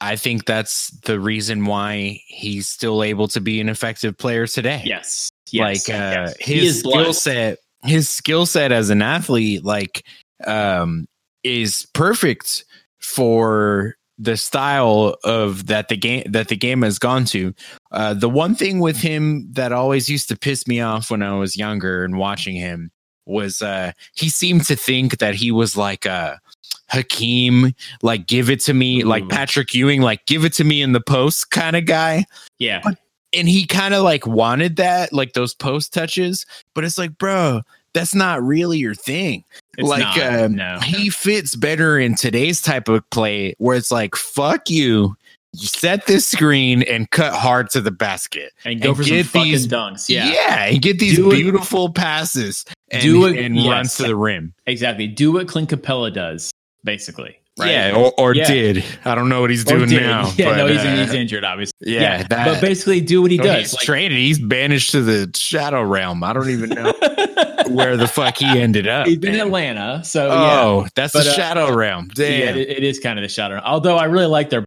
[0.00, 4.82] I think that's the reason why he's still able to be an effective player today.
[4.84, 5.30] Yes.
[5.50, 5.88] yes.
[5.88, 6.36] Like uh, yes.
[6.40, 10.04] his skill set, his skill set as an athlete, like,
[10.46, 11.06] um,
[11.42, 12.64] is perfect
[13.00, 17.54] for the style of that the game that the game has gone to.
[17.92, 21.36] Uh, the one thing with him that always used to piss me off when I
[21.36, 22.90] was younger and watching him
[23.26, 26.40] was uh, he seemed to think that he was like a
[26.88, 29.06] Hakeem, like give it to me, Ooh.
[29.06, 32.24] like Patrick Ewing, like give it to me in the post kind of guy.
[32.58, 32.80] Yeah.
[32.82, 32.98] But,
[33.32, 37.62] and he kind of like wanted that, like those post touches, but it's like, bro,
[37.92, 39.44] that's not really your thing.
[39.76, 40.78] It's like, not, um, no.
[40.80, 45.16] he fits better in today's type of play where it's like, fuck you.
[45.58, 49.22] You set this screen and cut hard to the basket and go and for some
[49.22, 50.06] fucking these, dunks.
[50.06, 53.86] Yeah, yeah, and get these do beautiful it, passes and, do it, and yes, run
[53.86, 54.52] to the rim.
[54.66, 55.06] Exactly.
[55.06, 56.52] Do what Clint Capela does
[56.86, 57.36] basically.
[57.58, 57.70] Right?
[57.70, 58.46] Yeah, or, or yeah.
[58.46, 58.84] did.
[59.04, 60.30] I don't know what he's doing now.
[60.36, 61.74] Yeah, but, no, he's, uh, he's injured, obviously.
[61.80, 63.58] Yeah, yeah that, but basically, do what he does.
[63.58, 64.18] He's like, traded.
[64.18, 66.22] He's banished to the shadow realm.
[66.22, 66.92] I don't even know
[67.70, 69.06] where the fuck he ended up.
[69.06, 70.88] He's been in Atlanta, so oh, yeah.
[70.94, 72.08] that's but, the uh, shadow realm.
[72.08, 73.54] Damn, yeah, it, it is kind of the shadow.
[73.54, 73.64] Realm.
[73.66, 74.64] Although I really like their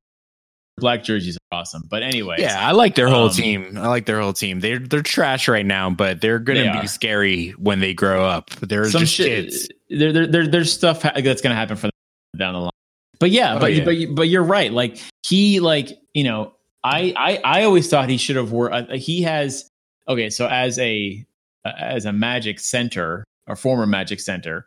[0.78, 1.84] black jerseys are awesome.
[1.88, 3.78] But anyway, yeah, I like their whole um, team.
[3.78, 4.62] I like their whole team.
[4.62, 6.88] They're they're trash right now, but they're going to be are.
[6.88, 8.50] scary when they grow up.
[8.62, 9.70] They're Some just shit, kids.
[9.90, 11.92] There, there, there, there's stuff that's to happen for them
[12.40, 12.72] down the line.
[13.20, 13.84] But yeah, oh, but yeah.
[13.86, 14.72] but but you're right.
[14.72, 18.74] Like he like you know I I I always thought he should have worked.
[18.74, 19.68] Uh, he has
[20.08, 20.30] okay.
[20.30, 21.26] So as a
[21.66, 24.66] uh, as a Magic center or former Magic Center,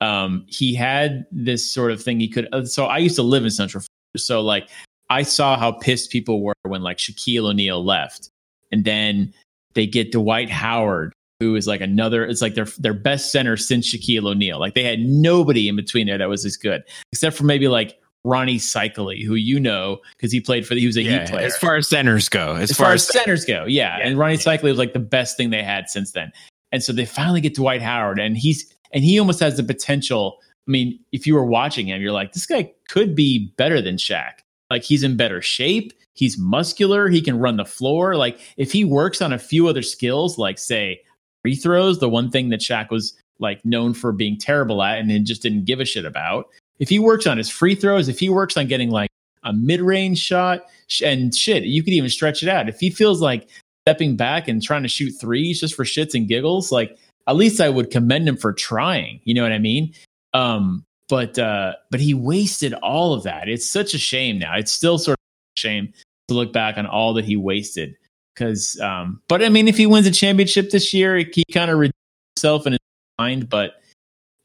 [0.00, 2.48] um, he had this sort of thing he could.
[2.52, 3.84] Uh, so I used to live in Central,
[4.16, 4.68] so like
[5.08, 8.30] I saw how pissed people were when like Shaquille O'Neal left,
[8.72, 9.32] and then
[9.74, 11.12] they get Dwight Howard,
[11.42, 12.24] who is like another.
[12.24, 14.58] It's like their their best center since Shaquille O'Neal.
[14.58, 16.82] Like they had nobody in between there that was as good,
[17.12, 20.86] except for maybe like Rony Seikaly, who you know because he played for the, he
[20.86, 21.46] was a yeah, Heat player.
[21.46, 23.98] As far as centers go, as, as far, as centers go, yeah.
[23.98, 24.06] yeah.
[24.06, 26.32] And Rony Seikaly was like the best thing they had since then.
[26.70, 30.38] And so they finally get Dwight Howard, and he's and he almost has the potential.
[30.66, 33.96] I mean, if you were watching him, you're like, this guy could be better than
[33.96, 34.34] Shaq.
[34.70, 35.92] Like he's in better shape.
[36.14, 37.08] He's muscular.
[37.08, 38.14] He can run the floor.
[38.16, 41.02] Like if he works on a few other skills, like say
[41.42, 45.10] free throws, the one thing that Shaq was like known for being terrible at and
[45.10, 46.48] then just didn't give a shit about.
[46.78, 49.10] If he works on his free throws, if he works on getting like
[49.44, 50.66] a mid-range shot
[51.04, 52.68] and shit, you could even stretch it out.
[52.68, 53.48] If he feels like
[53.86, 57.60] stepping back and trying to shoot threes just for shits and giggles, like at least
[57.60, 59.20] I would commend him for trying.
[59.24, 59.92] You know what I mean?
[60.34, 63.48] Um, but uh, but he wasted all of that.
[63.48, 64.56] It's such a shame now.
[64.56, 65.92] It's still sort of a shame
[66.28, 67.96] to look back on all that he wasted.
[68.34, 71.78] Because, um, but I mean, if he wins a championship this year, he kind of
[71.78, 71.94] redeems
[72.36, 72.80] himself in his
[73.18, 73.48] mind.
[73.48, 73.74] But,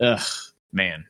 [0.02, 0.22] ugh,
[0.74, 1.06] man,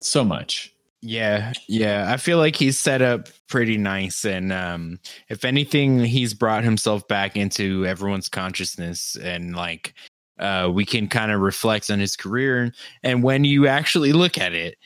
[0.00, 0.72] so much.
[1.00, 2.12] Yeah, yeah.
[2.12, 4.24] I feel like he's set up pretty nice.
[4.24, 9.94] And um if anything, he's brought himself back into everyone's consciousness and like
[10.40, 12.72] uh we can kind of reflect on his career.
[13.04, 14.76] And when you actually look at it,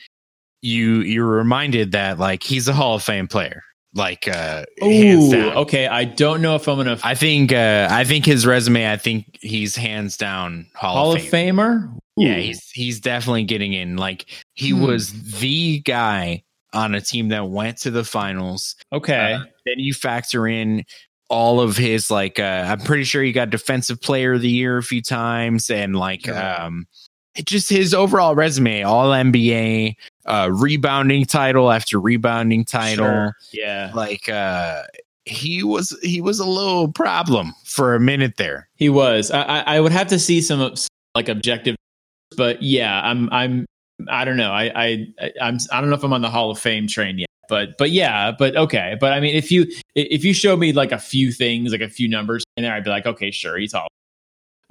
[0.61, 3.63] you you're reminded that like he's a Hall of Fame player.
[3.95, 5.87] Like uh Ooh, okay.
[5.87, 9.37] I don't know if I'm gonna I think uh I think his resume, I think
[9.41, 11.95] he's hands down Hall, Hall of, of Famer.
[12.17, 13.97] Yeah, he's he's definitely getting in.
[13.97, 14.83] Like he hmm.
[14.83, 18.75] was the guy on a team that went to the finals.
[18.91, 19.33] Okay.
[19.33, 20.83] Uh, then you factor in
[21.29, 24.77] all of his like uh I'm pretty sure he got defensive player of the year
[24.77, 26.65] a few times and like yeah.
[26.65, 26.85] um
[27.45, 33.05] just his overall resume, all NBA, uh rebounding title after rebounding title.
[33.05, 33.35] Sure.
[33.51, 33.91] Yeah.
[33.93, 34.83] Like uh
[35.25, 38.67] he was he was a little problem for a minute there.
[38.75, 39.31] He was.
[39.31, 40.75] I I would have to see some
[41.15, 41.75] like objective
[42.35, 43.65] but yeah, I'm I'm
[44.09, 44.51] I don't know.
[44.51, 45.07] I I
[45.41, 47.27] I'm I don't know if I'm on the Hall of Fame train yet.
[47.49, 48.95] But but yeah, but okay.
[48.99, 51.89] But I mean, if you if you show me like a few things, like a
[51.89, 53.87] few numbers in there, I'd be like, okay, sure, he's Hall.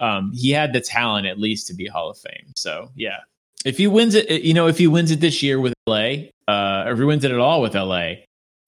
[0.03, 2.53] Um, he had the talent at least to be Hall of Fame.
[2.57, 3.21] So yeah,
[3.65, 6.85] if he wins it, you know, if he wins it this year with LA, uh,
[6.89, 8.15] if he wins it at all with LA,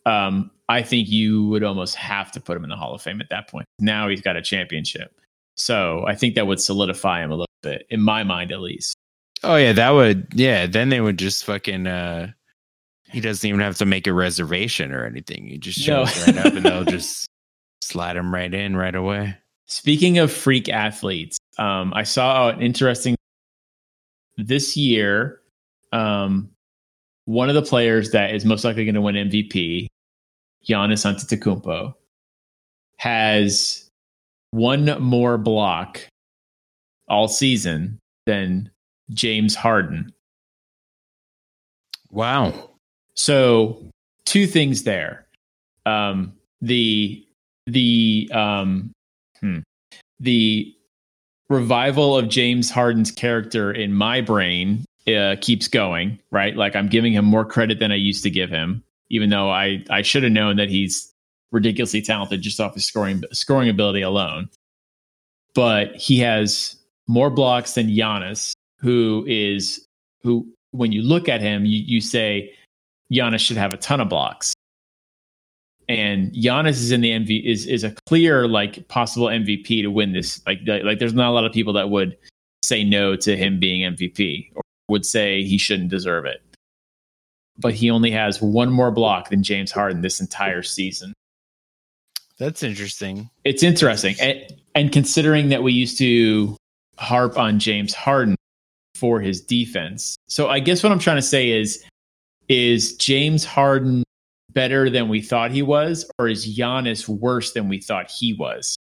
[0.07, 3.21] um, I think you would almost have to put him in the Hall of Fame
[3.21, 3.67] at that point.
[3.81, 5.13] Now he's got a championship.
[5.57, 8.97] So I think that would solidify him a little bit, in my mind at least.
[9.43, 10.67] Oh yeah, that would yeah.
[10.67, 11.87] Then they would just fucking.
[11.87, 12.29] uh
[13.11, 15.47] He doesn't even have to make a reservation or anything.
[15.49, 16.33] He just shows no.
[16.33, 17.27] right up, and they'll just
[17.83, 19.37] slide him right in right away.
[19.67, 23.17] Speaking of freak athletes, um, I saw an interesting
[24.37, 25.41] this year.
[25.93, 26.51] Um,
[27.25, 29.87] one of the players that is most likely going to win MVP,
[30.69, 31.95] Giannis Antetokounmpo,
[32.99, 33.89] has
[34.51, 36.01] one more block
[37.09, 38.71] all season than
[39.11, 40.13] James Harden.
[42.11, 42.71] Wow.
[43.15, 43.91] So
[44.25, 45.27] two things there.
[45.87, 47.27] Um, the
[47.67, 48.94] the um,
[49.45, 49.59] hmm,
[50.21, 50.75] the
[51.51, 56.19] revival of James Harden's character in my brain uh, keeps going.
[56.31, 59.51] Right, like I'm giving him more credit than I used to give him, even though
[59.51, 61.13] I I should have known that he's
[61.53, 64.49] ridiculously talented just off his scoring scoring ability alone.
[65.55, 66.77] But he has
[67.07, 69.87] more blocks than Giannis, who is
[70.23, 72.53] who when you look at him, you, you say
[73.13, 74.55] Giannis should have a ton of blocks.
[75.89, 80.13] And Giannis is in the MV is is a clear like possible MVP to win
[80.13, 80.41] this.
[80.47, 82.17] Like like there's not a lot of people that would
[82.63, 86.43] say no to him being MVP or would say he shouldn't deserve it.
[87.59, 91.13] But he only has one more block than James Harden this entire season.
[92.39, 93.31] That's interesting.
[93.45, 94.17] It's interesting.
[94.21, 96.57] And, and considering that we used to
[96.99, 98.35] harp on James Harden
[98.95, 100.17] for his defense.
[100.29, 101.85] So I guess what I'm trying to say is
[102.49, 104.03] is James Harden
[104.55, 108.77] better than we thought he was or is Giannis worse than we thought he was?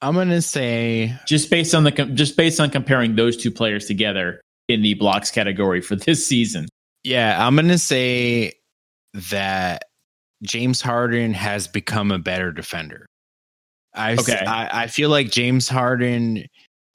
[0.00, 3.86] I'm going to say just based on the just based on comparing those two players
[3.86, 6.66] together in the blocks category for this season.
[7.04, 8.52] Yeah, I'm going to say
[9.30, 9.84] that
[10.42, 13.06] James Harden has become a better defender.
[13.94, 14.44] I, okay.
[14.44, 16.46] I, I feel like James Harden,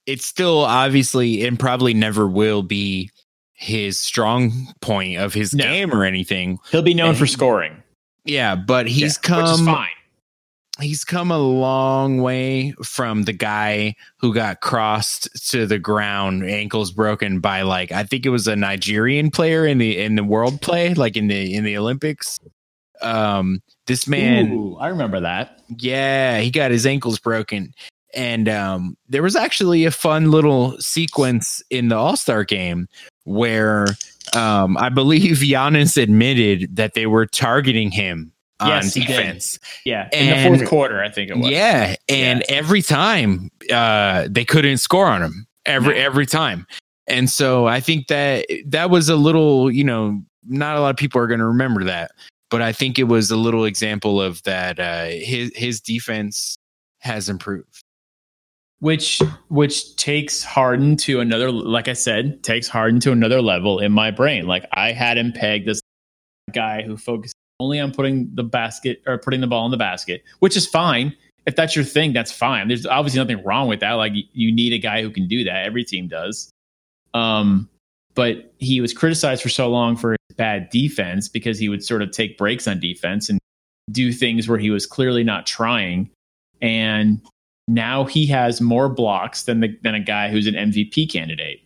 [0.06, 3.10] it's still obviously and probably never will be
[3.58, 5.64] his strong point of his no.
[5.64, 6.60] game or anything.
[6.72, 7.84] He'll be known and for scoring.
[8.24, 9.88] Yeah, but he's yeah, come fine.
[10.80, 16.92] he's come a long way from the guy who got crossed to the ground, ankles
[16.92, 20.62] broken by like I think it was a Nigerian player in the in the world
[20.62, 22.40] play, like in the in the Olympics.
[23.02, 25.62] Um, this man, Ooh, I remember that.
[25.78, 27.74] yeah, he got his ankles broken.
[28.14, 32.88] And um, there was actually a fun little sequence in the All Star game
[33.28, 33.88] where
[34.34, 39.60] um, I believe Giannis admitted that they were targeting him on Yes, defense.
[39.86, 41.50] Yeah, in And- the fourth quarter, I think it was.
[41.50, 45.46] Yeah, and every time uh, they couldn't score on him.
[45.66, 46.00] Every No.
[46.00, 46.66] every time.
[47.08, 50.96] And so I think that that was a little, you know, not a lot of
[50.98, 52.12] people are going to remember that,
[52.50, 54.80] but I think it was a little example of that.
[54.80, 56.58] Uh, his his defense
[57.00, 57.84] has improved.
[58.80, 63.92] Which which takes Harden to another like I said, takes Harden to another level in
[63.92, 64.46] my brain.
[64.48, 65.82] Like I had him pegged as
[66.52, 70.24] guy who focused only on putting the basket or putting the ball in the basket,
[70.40, 71.16] which is fine.
[71.46, 72.68] If that's your thing, that's fine.
[72.68, 73.94] There's obviously nothing wrong with that.
[73.94, 75.66] Like you need a guy who can do that.
[75.66, 76.52] Every team does.
[77.14, 77.70] Um,
[78.16, 82.02] but he was criticized for so long for his bad defense because he would sort
[82.02, 83.40] of take breaks on defense and
[83.92, 86.10] do things where he was clearly not trying.
[86.62, 87.22] And
[87.68, 91.62] now he has more blocks than the, than a guy who's an MVP candidate.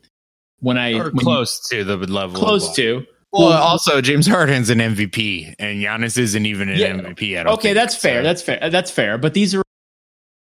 [0.60, 2.40] When I Or when you- close to the level.
[2.40, 2.76] close ball.
[2.76, 6.88] to Well, Well- also James Harden's an MVP, and Giannis isn't even an Yeah.
[6.94, 7.38] MVP.
[7.38, 8.20] I don't okay, think, that's fair.
[8.20, 8.24] so.
[8.24, 8.70] That's fair.
[8.70, 9.18] That's fair.
[9.18, 9.62] But these are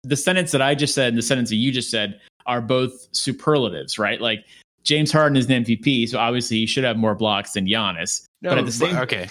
[0.04, 3.08] the sentence that I just said and the sentence that you just said are both
[3.12, 4.22] superlatives, right?
[4.22, 4.46] Like
[4.84, 8.26] James Harden is an MVP, so obviously he should have more blocks than Giannis.
[8.44, 9.30] No, but at the same okay,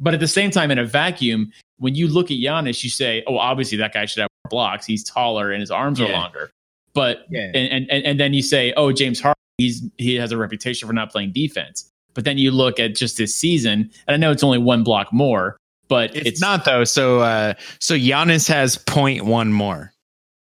[0.00, 3.22] But at the same time, in a vacuum, when you look at Giannis, you say,
[3.28, 4.86] "Oh, obviously that guy should have more blocks.
[4.86, 6.50] He's taller and his arms are longer."
[6.94, 10.36] But yeah, and, and and then you say, "Oh, James Harden, he's he has a
[10.36, 14.16] reputation for not playing defense." But then you look at just this season, and I
[14.16, 16.84] know it's only one block more, but it's, not though.
[16.84, 19.92] So, uh, so Giannis has 0.1 more,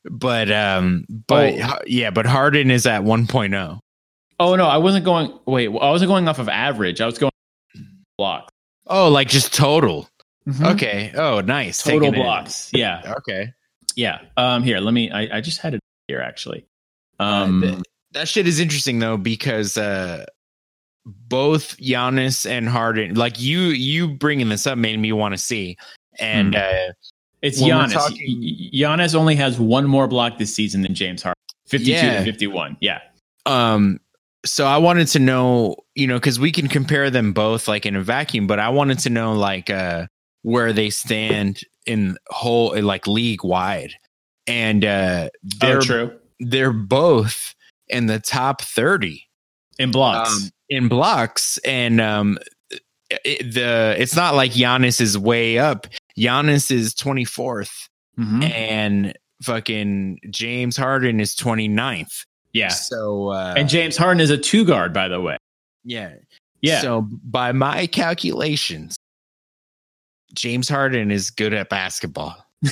[0.05, 1.79] but um, but Oh.
[1.87, 3.79] yeah, but Harden is at 1.0.
[4.41, 5.39] Oh no, I wasn't going.
[5.45, 7.03] Wait, I wasn't going off of average.
[7.03, 7.33] I was going
[8.17, 8.51] blocks.
[8.87, 10.09] Oh, like just total.
[10.49, 11.13] Okay, Okay.
[11.15, 11.83] Oh, nice.
[11.83, 12.71] total Taking blocks.
[12.73, 13.53] Yeah, Okay.
[13.99, 14.21] Yeah.
[14.37, 15.11] Um, here, let me.
[15.11, 16.65] I, I just had it here actually.
[17.19, 17.83] Um, Uh, th-
[18.13, 20.25] that shit is interesting though because uh,
[21.07, 25.77] both Giannis and Harden, like you, you bringing this up made me want to see,
[26.19, 26.61] and Hmm.
[26.61, 26.93] uh,
[27.43, 27.93] it's Giannis.
[27.93, 31.35] talking- Giannis only has one more block this season than James Harden.
[31.67, 32.19] Fifty-two Yeah.
[32.21, 32.77] to fifty-one.
[32.81, 33.01] Yeah.
[33.47, 33.99] um
[34.47, 37.97] so i wanted to know you know because we can compare them both like in
[37.97, 40.07] a vacuum but i wanted to know like uh
[40.43, 43.93] where they stand in whole like league wide
[44.47, 45.28] and uh
[45.61, 46.18] they're oh, true.
[46.39, 47.55] they're both
[47.89, 49.22] in the top 30
[49.78, 50.30] In blocks.
[50.30, 52.39] um, in blocks and um
[53.11, 55.86] it, the it's not like Giannis is way up
[56.16, 58.51] Giannis is 24th Mhm.
[58.51, 62.68] and fucking James Harden is 29th Yeah.
[62.68, 65.36] so uh And James Harden is a two guard, by the way.
[65.84, 66.14] yeah
[66.61, 66.80] Yeah.
[66.82, 68.97] So by my calculations,
[70.35, 72.37] James Harden is good at basketball.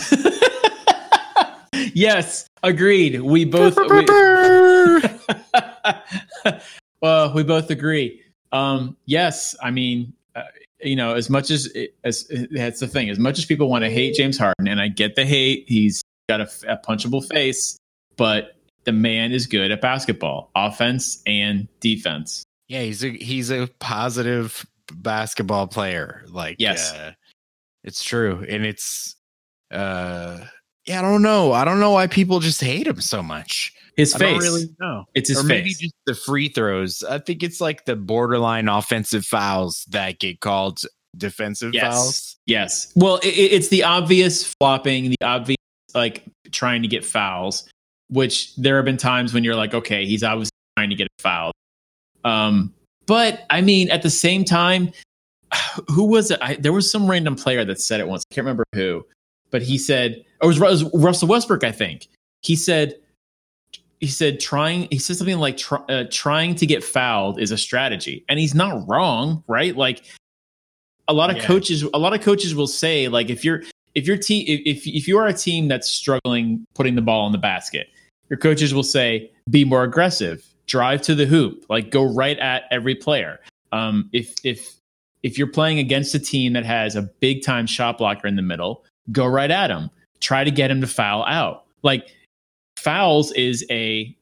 [1.94, 3.20] yes, agreed.
[3.22, 3.76] We both.
[3.76, 4.04] we,
[7.00, 8.22] well, we both agree.
[8.52, 10.42] Um, yes, I mean, uh,
[10.82, 13.10] you know, as much as as that's the thing.
[13.10, 16.02] As much as people want to hate James Harden, and I get the hate, he's
[16.28, 17.78] got a, a punchable face,
[18.16, 22.44] but the man is good at basketball, offense and defense.
[22.68, 26.24] yeah, he's a he's a positive basketball player.
[26.28, 26.92] Like Yes.
[26.92, 27.12] uh,
[27.86, 29.16] it's true, and it's
[29.70, 30.40] uh
[30.86, 30.98] yeah.
[30.98, 31.52] I don't know.
[31.52, 33.72] I don't know why people just hate him so much.
[33.96, 34.30] His I face.
[34.34, 35.04] don't really know.
[35.14, 35.78] It's his or maybe face.
[35.78, 37.02] just the free throws.
[37.02, 40.80] I think it's like the borderline offensive fouls that get called
[41.16, 41.94] defensive Yes.
[41.94, 42.36] fouls.
[42.46, 42.92] Yes.
[42.94, 45.56] Well, it- it's the obvious flopping, the obvious
[45.94, 47.66] like trying to get fouls,
[48.10, 51.22] which there have been times when you're like, okay, he's obviously trying to get a
[51.22, 51.52] foul.
[52.24, 52.74] Um,
[53.06, 54.92] but I mean, at the same time,
[55.90, 56.38] who was it?
[56.42, 58.24] I, there was some random player that said it once.
[58.30, 59.04] I can't remember who,
[59.50, 62.08] but he said, or it was, it was Russell Westbrook, I think.
[62.42, 62.94] He said,
[64.00, 64.88] he said trying.
[64.90, 68.54] He said something like try, uh, trying to get fouled is a strategy, and he's
[68.54, 69.74] not wrong, right?
[69.76, 70.04] Like
[71.08, 71.44] a lot of Yeah.
[71.44, 73.62] coaches a lot of coaches will say like if you're
[73.94, 77.32] if your team if if you are a team that's struggling putting the ball in
[77.32, 77.88] the basket
[78.28, 82.64] your coaches will say be more aggressive drive to the hoop like go right at
[82.72, 83.38] every player
[83.72, 84.74] um if if
[85.26, 88.42] if you're playing against a team that has a big time shot blocker in the
[88.42, 92.08] middle go right at him try to get him to foul out like
[92.78, 94.14] fouls is a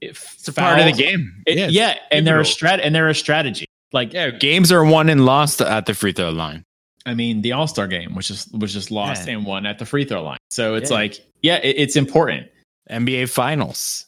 [0.00, 1.42] It's a part of the game.
[1.46, 5.08] it- yeah, and they're a strat and they're a strategy like Yeah, games are won
[5.08, 6.64] and lost at the free throw line.
[7.06, 9.34] I mean, the All Star game which just was just lost Yeah.
[9.34, 10.38] and won at the free throw line.
[10.50, 10.96] So it's Yeah.
[10.96, 12.48] like, yeah, it, it's important.
[12.90, 14.06] NBA Finals.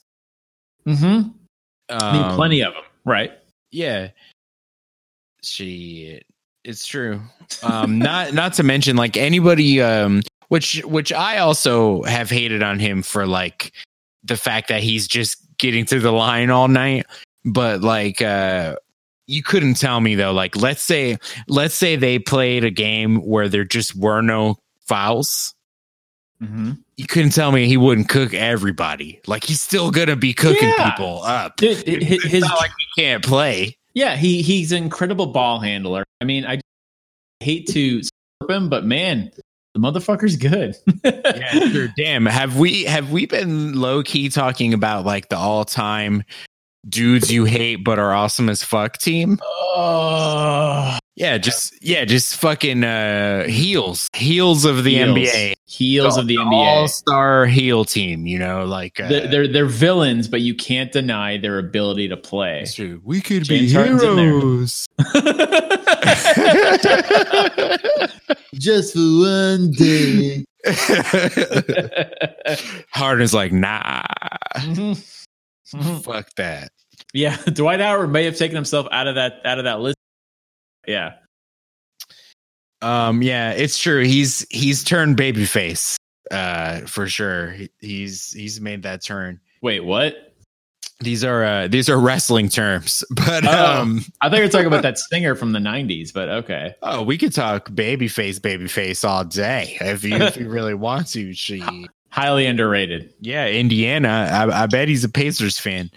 [0.86, 1.28] Mm-hmm.
[1.90, 3.32] I mean, Um, plenty of them, right?
[3.70, 4.09] Yeah.
[5.43, 6.20] She
[6.64, 7.20] it's true.
[7.62, 12.78] Um not not to mention like anybody um which which I also have hated on
[12.78, 13.72] him for like
[14.24, 17.07] the fact that he's just getting to the line all night.
[17.45, 18.76] But like uh
[19.26, 21.16] you couldn't tell me though, like let's say
[21.49, 25.55] let's say they played a game where there just were no fouls.
[26.43, 26.72] Mm-hmm.
[26.97, 29.20] You couldn't tell me he wouldn't cook everybody.
[29.26, 30.90] Like he's still gonna be cooking Yeah.
[30.90, 31.61] people up.
[31.61, 33.76] His, It's not like he can't play.
[33.95, 36.05] Yeah, he he's an incredible ball handler.
[36.20, 36.61] I mean, I
[37.40, 39.30] hate to slurp him, but man,
[39.74, 40.76] the motherfucker's good.
[41.05, 41.88] yeah, sure.
[41.97, 46.24] Damn, have we have we been low key talking about like the all time
[46.88, 49.38] dudes you hate but are awesome as fuck team?
[49.42, 55.16] Oh, Yeah, just yeah, just fucking uh heels, heels of the Heels.
[55.16, 56.44] NBA, heels of the all
[56.84, 56.88] NBA.
[56.90, 58.26] star heel team.
[58.26, 62.16] You know, like uh, They're, they're they're villains, but you can't deny their ability to
[62.16, 62.64] play.
[62.74, 63.00] true.
[63.04, 64.40] We could James Harden's in there.
[68.54, 70.44] Just for one day.
[72.90, 74.02] Harden's like, nah,
[74.56, 74.96] Mhm.
[76.02, 76.70] Fuck that.
[77.14, 79.96] Yeah, Dwight Howard may have taken himself out of that out of that list.
[80.86, 81.14] Yeah,
[82.80, 84.02] Um, yeah, it's true.
[84.02, 85.96] He's he's turned babyface,
[86.30, 87.54] uh, for sure.
[87.80, 89.40] He's he's made that turn.
[89.62, 90.28] wait, what?
[91.00, 93.80] These are uh these are wrestling terms, but Oh.
[93.80, 96.74] um, I thought you were talking about that singer from the '90s, but okay.
[96.82, 101.32] oh, we could talk babyface, babyface all day if you if you really want to.
[101.34, 101.60] She,
[102.12, 103.12] Highly underrated.
[103.20, 104.28] yeah, Indiana.
[104.30, 105.90] I, I bet he's a Pacers fan,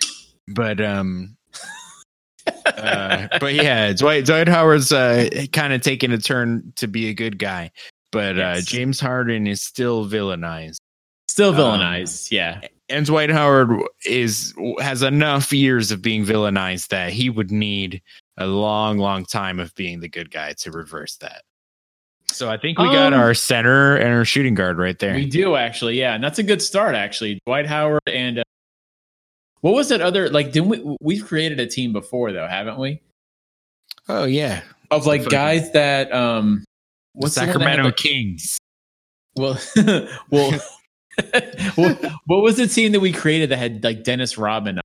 [0.48, 1.36] but um.
[2.66, 7.14] uh, but yeah, Dwight Dwight Howard's uh, kind of taking a turn to be a
[7.14, 7.72] good guy,
[8.12, 10.78] but uh, James Harden is still villainized.
[11.28, 12.32] Still Um, villainized.
[12.32, 12.62] yeah.
[12.88, 13.70] and Dwight Howard
[14.06, 18.02] is has enough years of being villainized that he would need
[18.38, 21.42] a long, long time of being the good guy to reverse that.
[22.36, 25.16] So I think we got Um, our center and our shooting guard right there.
[25.16, 27.40] We do actually, yeah, and that's a good start actually.
[27.46, 28.44] Dwight Howard and uh,
[29.62, 30.52] what was that other like?
[30.52, 30.98] Didn't we?
[31.02, 33.02] We've created a team before though, haven't we?
[34.10, 34.62] oh yeah,
[34.92, 36.64] Of like guys that um,
[37.14, 38.58] what's the one that Sacramento Kings.
[39.36, 39.60] Well,
[40.30, 40.52] well,
[41.76, 44.80] what, what was the team that we created that had like Dennis Rodman?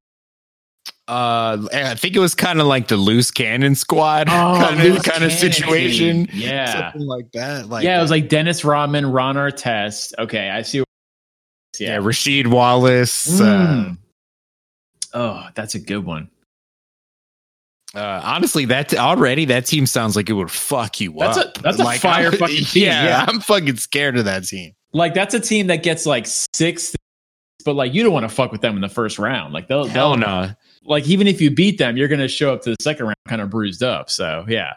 [1.10, 5.00] Uh, I think it was kind of like the loose cannon squad kind of Oh,
[5.04, 6.26] kind of situation.
[6.26, 6.40] team.
[6.40, 7.68] Yeah, something like that.
[7.68, 10.12] Like yeah, it was like Dennis Rodman, Ron Artest.
[10.20, 10.78] Okay, I see.
[10.78, 10.84] yeah,
[11.78, 11.96] Yeah.
[11.98, 13.40] Rasheed Wallace.
[13.40, 13.98] Uh, Mm.
[15.14, 16.30] oh, that's a good one.
[17.92, 21.58] Uh, honestly, that already that team sounds like it would fuck you That's a- up.
[21.58, 23.24] that's a Like, fire I'm- fucking team, Yeah, yeah.
[23.26, 24.74] I'm fucking scared of that team.
[24.92, 26.94] Like that's a team that gets like six,
[27.64, 29.52] but like you don't want to fuck with them in the first round.
[29.52, 30.50] Like they'll, Hell they'll no.
[30.84, 33.40] Like even if you beat them, you're gonna show up to the second round kind
[33.42, 34.10] of bruised up.
[34.10, 34.74] So yeah.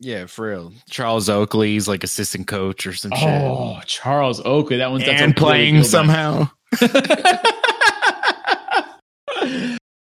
[0.00, 0.72] Yeah, for real.
[0.90, 5.84] Charles Oakley's like assistant coach or some shit, Oh, Charles Oakley, that one's and playing
[5.84, 6.48] somehow.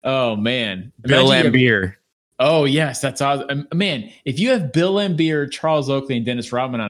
[0.05, 1.95] oh man, Bill Imagine Laimbeer.
[2.39, 3.51] Oh yes, that's awesome.
[3.51, 6.89] Um, Man, if you have Bill Laimbeer, Charles Oakley, and Dennis Rodman on,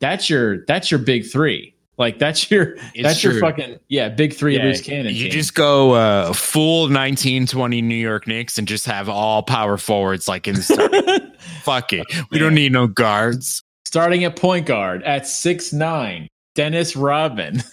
[0.00, 1.75] that's your that's your big three.
[1.98, 5.14] Like that's your It's that's your fucking yeah big three Yeah, loose cannon.
[5.14, 5.30] You team.
[5.30, 10.46] just go uh, full 1920 New York Knicks and just have all power forwards like
[10.46, 10.92] in the start.
[11.62, 12.06] Fuck it.
[12.30, 13.62] We don't need no guards.
[13.86, 17.62] starting at point guard at six nine, Dennis Rodman.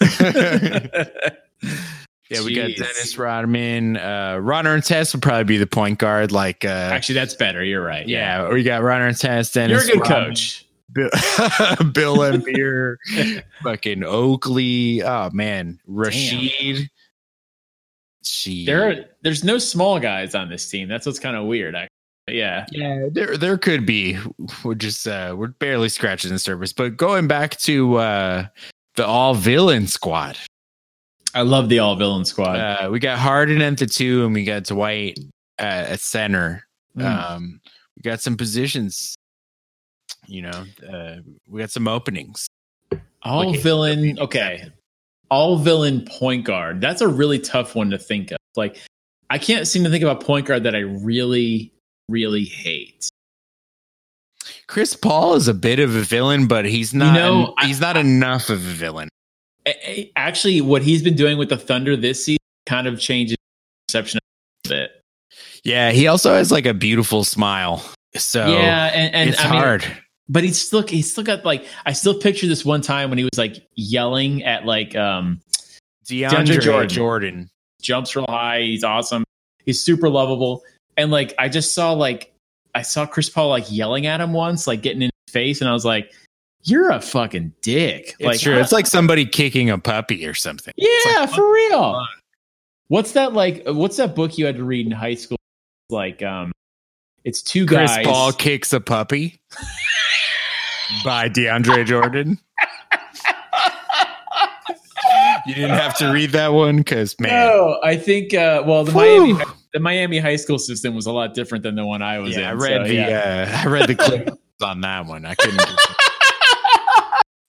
[2.30, 3.98] Yeah, we got Dennis Rodman.
[3.98, 6.32] Uh, Ron Artest would probably be the point guard.
[6.32, 7.62] Like, uh, Actually, that's better.
[7.62, 8.08] You're right.
[8.08, 9.52] yeah, we got Ron Artest.
[9.52, 9.86] Dennis.
[9.86, 10.63] You're a good Rodman, coach.
[10.94, 11.10] Bill,
[11.92, 12.96] Bill Laimbeer,
[13.62, 15.02] fucking Oakley.
[15.02, 16.88] Oh man, Rasheed.
[18.64, 20.88] There, are, there's no small guys on this team.
[20.88, 21.74] That's what's kind of weird.
[21.74, 21.90] Actually.
[22.28, 22.64] Yeah.
[22.70, 24.16] Yeah, there there could be.
[24.64, 26.72] We're just uh we're barely scratching the surface.
[26.72, 28.46] But going back to uh
[28.94, 30.38] the all villain squad.
[31.34, 32.60] I love the all villain squad.
[32.60, 35.18] Uh we got Harden at the two and we got Dwight
[35.58, 36.66] uh, at center.
[36.96, 37.04] Mm.
[37.04, 37.60] Um
[37.96, 39.16] we got some positions.
[40.26, 41.16] You know, uh
[41.48, 42.46] we got some openings.
[43.22, 43.58] all okay.
[43.60, 44.18] villain.
[44.18, 44.64] Okay.
[45.30, 46.80] All villain point guard.
[46.80, 48.36] That's a really tough one to think of.
[48.56, 48.76] Like,
[49.30, 51.72] I can't seem to think of a point guard that I really,
[52.08, 53.08] really hate.
[54.66, 57.96] Chris Paul is a bit of a villain, but he's not know, I- he's not
[57.96, 59.08] enough of a villain.
[59.66, 63.36] A- a- Actually, what he's been doing with the Thunder this season kind of changes
[63.88, 64.20] perception
[64.64, 65.00] a bit.
[65.64, 67.82] Yeah, he also has like a beautiful smile.
[68.16, 69.98] So yeah, and, and it's I mean, hard.
[70.28, 73.24] But he's still he's still got like I still picture this one time when he
[73.24, 75.40] was like yelling at like um
[76.06, 76.88] DeAndre, Jordan.
[76.88, 77.50] Jordan.
[77.80, 78.60] jumps real high.
[78.60, 79.24] He's awesome.
[79.64, 80.62] He's super lovable.
[80.96, 82.32] And like I just saw like
[82.74, 85.70] I saw Chris Paul like yelling at him once, like getting in his face, and
[85.70, 86.12] I was like,
[86.64, 88.58] "You're a fucking dick." It's like, true.
[88.58, 90.74] It's like somebody kicking a puppy or something.
[90.76, 92.04] yeah, like, for real.
[92.88, 93.62] What's that like?
[93.66, 95.38] What's that book you had to read in high school?
[95.88, 96.52] Like, um,
[97.24, 97.96] it's two Chris guys.
[97.96, 99.40] Chris Paul kicks a puppy
[101.04, 102.38] by DeAndre Jordan.
[105.46, 108.34] you didn't have to read that one because man, No, I think.
[108.34, 109.34] Uh, well, the Whew.
[109.34, 112.36] Miami the Miami high school system was a lot different than the one I was
[112.36, 113.60] yeah, I read so, the yeah.
[113.64, 114.30] uh, I read the clip
[114.62, 115.26] on that one.
[115.26, 115.60] I couldn't.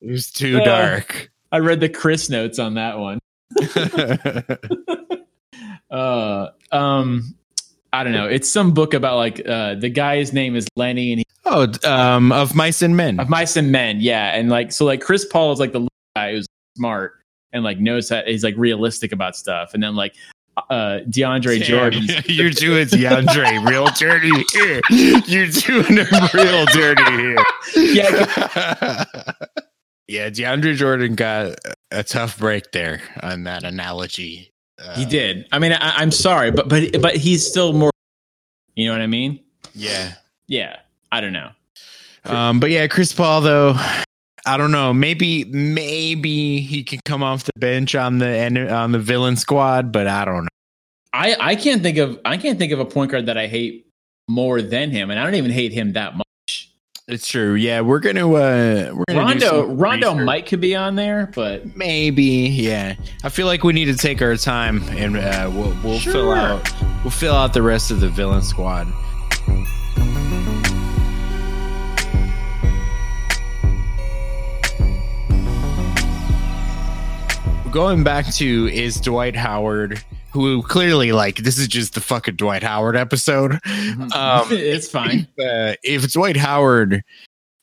[0.02, 1.32] it was too Uh, dark.
[1.52, 3.20] I read the Chris notes on that one.
[5.92, 7.36] uh um
[7.94, 11.20] i don't know it's some book about like uh the guy's name is lenny and
[11.20, 13.20] he oh, um, of mice and men.
[13.20, 16.32] of mice and men yeah and like so like chris paul is like the guy
[16.34, 17.14] who's smart
[17.54, 20.16] and like knows that he's like realistic about stuff and then like
[20.70, 24.82] uh deandre jordan You're doing DeAndre real dirty here.
[25.28, 27.36] You're doing him real dirty here.
[27.76, 29.04] Yeah.
[30.08, 31.56] yeah, DeAndre Jordan got
[31.92, 34.52] a tough break there on that analogy.
[34.78, 37.92] Uh, he did i mean I, i'm sorry but but but he's still more
[38.76, 39.40] you know what i mean
[39.74, 40.16] Yeah.
[40.48, 40.80] yeah
[41.12, 41.50] i don't know
[42.26, 43.76] Um, but yeah, Chris Paul though,
[44.48, 44.94] I don't know.
[44.94, 50.08] Maybe maybe he can come off the bench on the on the villain squad, but
[50.08, 50.50] I don't know.
[51.14, 53.86] i i can't think of i can't think of a point guard that i hate
[54.28, 56.72] more than him and i don't even hate him that much
[57.08, 57.54] It's true.
[57.54, 60.26] Yeah, we're gonna uh we're gonna Rondo Rondo research.
[60.26, 62.96] might could be on there, but Maybe, yeah.
[63.24, 66.68] I feel like we need to take our time and uh, we'll we'll fill out
[67.04, 68.88] we'll fill out the rest of the villain squad.
[77.76, 80.02] Going back to is Dwight Howard,
[80.32, 83.52] who clearly like this is just the fucking Dwight Howard episode.
[83.52, 83.60] Um,
[84.50, 85.28] it's fine.
[85.38, 87.04] uh, if Dwight Howard,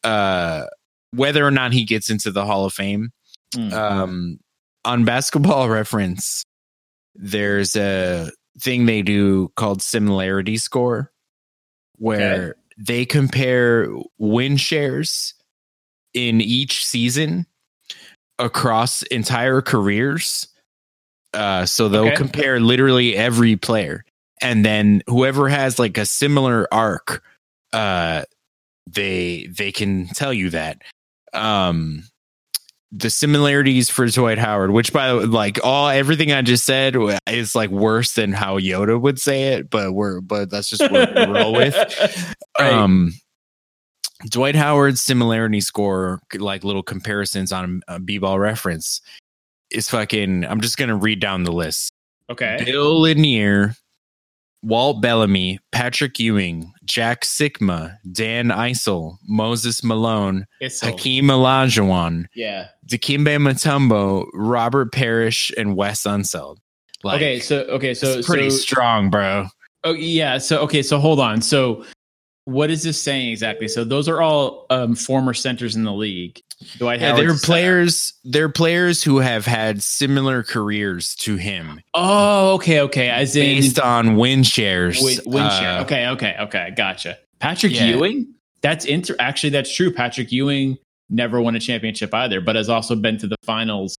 [0.04, 0.64] uh,
[1.12, 3.10] whether or not he gets into the Hall of Fame,
[3.54, 3.72] Mm.
[3.72, 4.38] um,
[4.84, 6.42] on Basketball Reference,
[7.14, 11.10] there's a thing they do called similarity score,
[11.96, 13.88] where they compare
[14.18, 15.32] win shares
[16.12, 17.46] in each season
[18.39, 20.49] across entire careers.
[21.35, 22.16] Uh, so they'll Okay.
[22.16, 24.05] compare literally every player,
[24.43, 27.22] and then whoever has like a similar arc,
[27.72, 28.24] uh,
[28.91, 30.83] they they can tell you that.
[31.33, 32.05] Um,
[32.95, 36.95] the similarities for Dwight Howard, which by the way, like all everything I just said
[37.26, 41.14] is like worse than how Yoda would say it, but we're but that's just what
[41.14, 41.74] we roll with.
[42.59, 42.70] Right.
[42.70, 43.14] Um,
[44.29, 49.01] Dwight Howard's similarity score, like little comparisons on a b-ball reference,
[49.70, 50.45] is fucking.
[50.45, 51.93] I'm just gonna read down the list:
[52.31, 52.62] okay.
[52.64, 53.75] Bill Lanier,
[54.62, 62.68] Walt Bellamy, Patrick Ewing, Jack Sikma, Dan Issel, Moses Malone, so, Hakeem Olajuwon, yeah.
[62.87, 66.59] Dikembe Mutombo, Robert Parish, and Wes Unseld.
[67.03, 67.41] Like, okay.
[67.41, 67.95] So okay.
[67.95, 69.49] So pretty so, strong, bro.
[69.85, 70.39] Oh yeah.
[70.39, 70.83] So okay.
[70.83, 71.43] So hold on.
[71.43, 71.85] So
[72.45, 73.68] what is this saying exactly?
[73.68, 76.40] So those are all um, former centers in the league.
[76.78, 77.47] Dwight Yeah, Howard's they're center.
[77.47, 78.12] players.
[78.24, 83.09] They're players who have had similar careers to him, Oh, okay, okay.
[83.11, 85.01] As in based on win shares.
[85.03, 85.78] win, win share.
[85.78, 86.72] Uh, Okay, okay, okay.
[86.76, 87.18] Gotcha.
[87.40, 87.86] Patrick Yeah.
[87.86, 88.34] Ewing.
[88.61, 89.16] That's inter.
[89.18, 89.93] Actually, that's true.
[89.93, 90.78] Patrick Ewing
[91.11, 93.97] never won a championship either, but has also been to the finals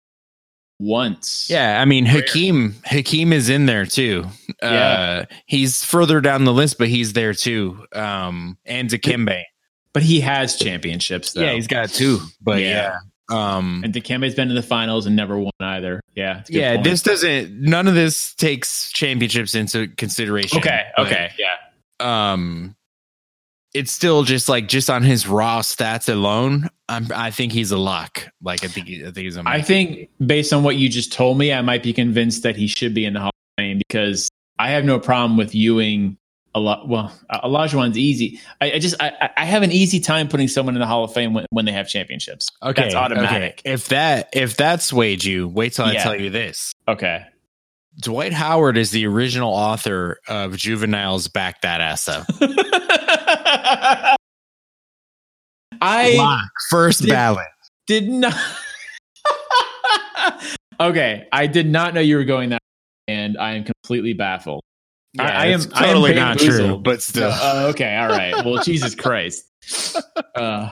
[0.84, 1.48] once.
[1.50, 2.76] Yeah, I mean Hakeem.
[2.86, 4.26] Hakeem is in there too.
[4.62, 5.26] Yeah.
[5.30, 7.86] Uh, he's further down the list, but he's there too.
[7.94, 9.42] Um, and Dikembe.
[9.94, 11.42] but he has championships though.
[11.42, 12.20] Yeah, he's got two.
[12.42, 12.98] But Yeah.
[13.30, 16.02] yeah, um, and Dikembe's been in the finals and never won either.
[16.16, 16.40] Yeah.
[16.40, 16.74] it's a good yeah.
[16.76, 16.84] point.
[16.84, 17.62] This doesn't.
[17.62, 20.58] None of this takes championships into consideration.
[20.60, 20.84] Okay.
[20.98, 21.32] but, Okay.
[21.40, 22.30] Yeah.
[22.32, 22.76] um
[23.74, 27.78] it's still just like just on his raw stats alone I'm, i think he's a
[27.78, 31.12] lock like i think i think he's a I think based on what you just
[31.14, 33.78] told me, I might be convinced that he should be in the Hall of Fame
[33.80, 36.18] because I have no problem with Ewing.
[36.56, 36.88] A lot.
[36.88, 38.40] Well, Olajuwon's easy.
[38.62, 41.12] I, I just I, I- have an easy time putting someone in the Hall of
[41.12, 42.48] Fame when, when they have championships.
[42.62, 43.62] okay that's automatic.
[43.66, 43.74] okay.
[43.74, 47.24] if that if that swayed you wait till i tell you this Okay.
[48.02, 52.28] dwight howard is the original author of juveniles back that ass up
[55.82, 56.50] I Lock.
[56.70, 57.48] first Did- ballot
[57.88, 58.34] did not.
[60.80, 62.62] okay, I did not know you were going that,
[63.08, 64.62] and I am completely baffled.
[65.20, 66.84] I- I am- it's I am totally not true bamboozled.
[66.84, 68.34] but So, still uh, okay, all right.
[68.46, 69.46] Well, Jesus Christ.
[70.36, 70.70] Uh,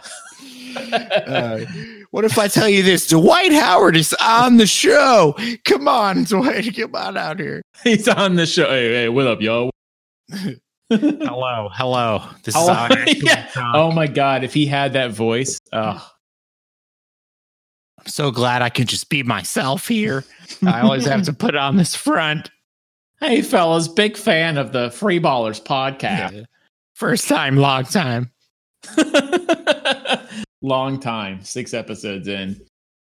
[0.73, 1.59] Uh,
[2.11, 3.07] what if I tell you this?
[3.07, 5.35] Dwight Howard is on the show.
[5.65, 7.61] Come on, Dwight, come on out here.
[7.83, 8.69] He's on the show.
[8.69, 9.69] Hey, hey, what up, y'all?
[10.99, 12.23] Hello, hello.
[12.43, 13.47] This Oh, is yeah.
[13.73, 16.11] Oh my god, if he had that voice, oh,
[17.99, 20.25] I'm so glad I can just be myself here.
[20.65, 22.51] I always have to put on this front.
[23.21, 26.45] hey fellas, big fan of the Free Ballers podcast.
[26.95, 28.31] First time, long time.
[30.63, 32.61] Long time, six episodes in.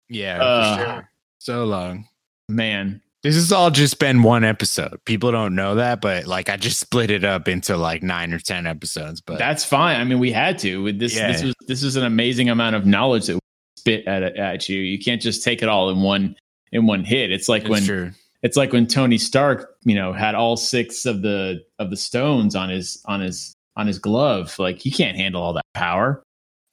[0.09, 0.77] Yeah, Uh.
[0.77, 1.11] for sure.
[1.39, 2.09] So long.
[2.49, 5.01] Man, This has all just been one episode.
[5.07, 8.39] People don't know that, but like I just split it up into like nine or
[8.39, 9.21] ten episodes.
[9.23, 9.99] But that's fine.
[9.99, 10.83] I mean, we had to.
[10.83, 11.47] With this, this Yeah.
[11.47, 13.41] was this was an amazing amount of knowledge that we
[13.79, 14.79] spit at at you.
[14.81, 16.37] You can't just take it all in one
[16.71, 17.33] in one hit.
[17.33, 18.11] It's like it's when true.
[18.43, 22.55] it's like when Tony Stark, you know, had all six of the of the stones
[22.55, 24.55] on his on his on his glove.
[24.59, 26.23] Like he can't handle all that power.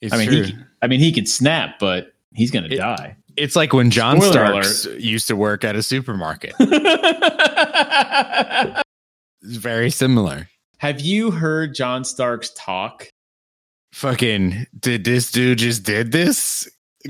[0.02, 0.44] It's I mean, true.
[0.44, 3.16] he can, I mean, he can snap, but he's gonna It- die.
[3.38, 6.56] It's like when John Spoiler Starks used to work at a supermarket.
[9.44, 10.48] It's very similar.
[10.78, 13.10] Have you heard John Starks talk?
[13.94, 16.70] Fucking did this dude just did this?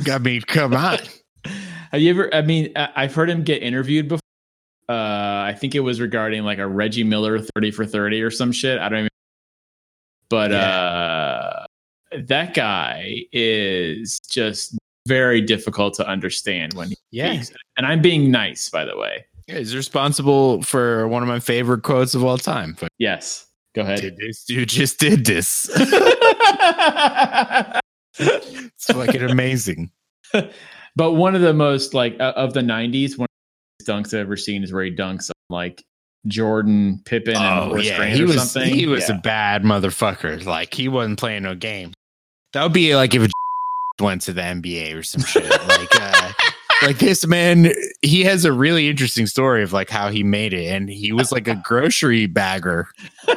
[0.10, 1.00] I mean, come on.
[1.92, 2.34] Have you ever?
[2.34, 4.22] I mean, I've heard him get interviewed before.
[4.88, 8.54] Uh, I think it was regarding like a Reggie Miller thirty for thirty or some
[8.54, 8.80] shit.
[8.80, 9.10] I don't even.
[10.30, 11.66] But uh,
[12.18, 17.34] that guy is just very difficult to understand when he Yeah.
[17.42, 17.52] speaks.
[17.78, 19.26] And I'm being nice, by the way.
[19.48, 22.76] Yeah, he's responsible for one of my favorite quotes of all time.
[22.80, 24.02] But Yes, go ahead.
[24.02, 25.70] did this dude just did this?
[28.20, 29.92] It's fucking amazing.
[30.96, 33.28] but one of the most like uh, of the '90s, one
[33.80, 35.84] of the dunks I've ever seen is where he dunks on like
[36.28, 38.74] Jordan, Pippen, and Oh Horace yeah, Grant he or was something.
[38.76, 39.18] he was Yeah.
[39.18, 40.44] a bad motherfucker.
[40.46, 41.94] Like he wasn't playing no game.
[42.54, 43.22] That would be like if
[44.02, 45.50] went to the NBA or some shit.
[45.50, 46.32] like uh,
[46.82, 47.72] like this man,
[48.02, 51.32] he has a really interesting story of like how he made it, and he was
[51.32, 52.88] like a grocery bagger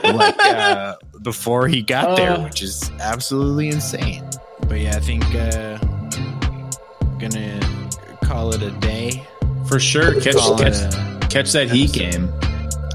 [0.03, 2.43] like uh, before he got there, Uh.
[2.45, 4.25] which is absolutely insane.
[4.69, 5.79] But yeah, I think uh,
[7.03, 7.61] I'm gonna
[8.25, 9.23] call it a day.
[9.69, 10.21] for sure.
[10.21, 12.33] Catch catch, a- catch that Heat game.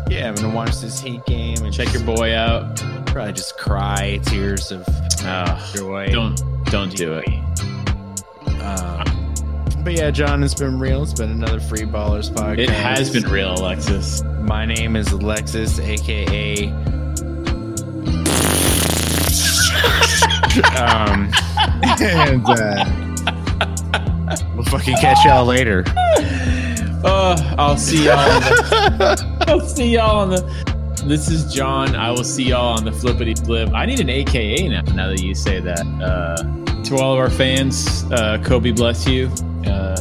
[0.09, 2.77] yeah, I'm gonna watch this Heat game and Check your boy out.
[3.07, 4.83] probably just cry tears of
[5.21, 6.07] Oh, joy.
[6.11, 7.27] don't don't do it.
[8.69, 11.01] Um, but yeah, John, it's been real.
[11.01, 12.59] It's been another Free Ballers podcast.
[12.59, 14.21] It has been real, Alexis.
[14.41, 16.67] My name is Alexis, aka.
[20.77, 21.31] um,
[22.01, 22.85] and uh,
[24.55, 25.83] we'll fucking catch y'all later.
[27.03, 28.19] Uh, I'll see y'all.
[28.19, 30.75] On the, I'll see y'all on the.
[31.05, 31.95] This is John.
[31.95, 33.69] I will see y'all on the flippity flip.
[33.73, 34.81] I need an AKA now.
[34.81, 36.43] Now that you say that, uh,
[36.85, 39.27] to all of our fans, uh, Kobe bless you.
[39.65, 39.95] Uh,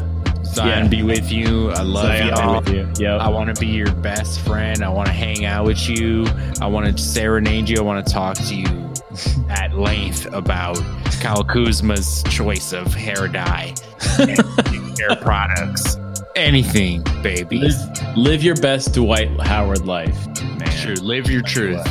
[0.45, 0.89] Zion Yeah.
[0.89, 1.71] be with you.
[1.71, 2.69] I love Zion y'all.
[2.75, 2.89] you.
[2.99, 3.21] Yep.
[3.21, 4.83] I want to be your best friend.
[4.83, 6.27] I want to hang out with you.
[6.61, 7.79] I want to serenade you.
[7.79, 8.91] I want to talk to you
[9.51, 10.79] at length about
[11.21, 13.75] Kyle Kuzma's choice of hair dye,
[14.17, 15.97] hair products,
[16.37, 17.59] anything, baby.
[17.59, 20.17] live, live your best Dwight Howard life,
[20.59, 20.71] man.
[20.81, 20.95] True.
[20.95, 21.85] Live your truth.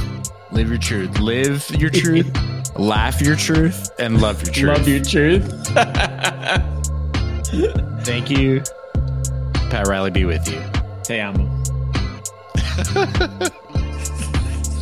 [0.58, 1.20] Live your truth.
[1.20, 2.36] Live your truth.
[2.80, 4.78] laugh your truth and love your truth.
[4.80, 5.68] Love your truth.
[8.03, 8.64] Thank you.
[9.70, 10.60] Pat Riley be with you.
[11.03, 11.45] Te amo.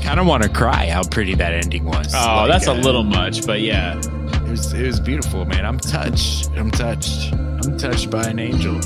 [0.01, 2.15] Kind of want to cry how pretty that ending was.
[2.15, 3.97] Oh, Like, that's a uh, little much, but yeah.
[3.97, 5.65] It was it was beautiful, man.
[5.65, 6.51] I'm touched.
[6.51, 7.33] I'm touched.
[7.33, 8.79] I'm touched by an angel.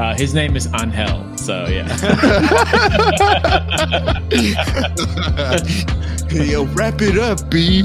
[0.00, 1.86] Uh, his name is Angel, so yeah.
[6.30, 7.82] Yo, wrap it up, B.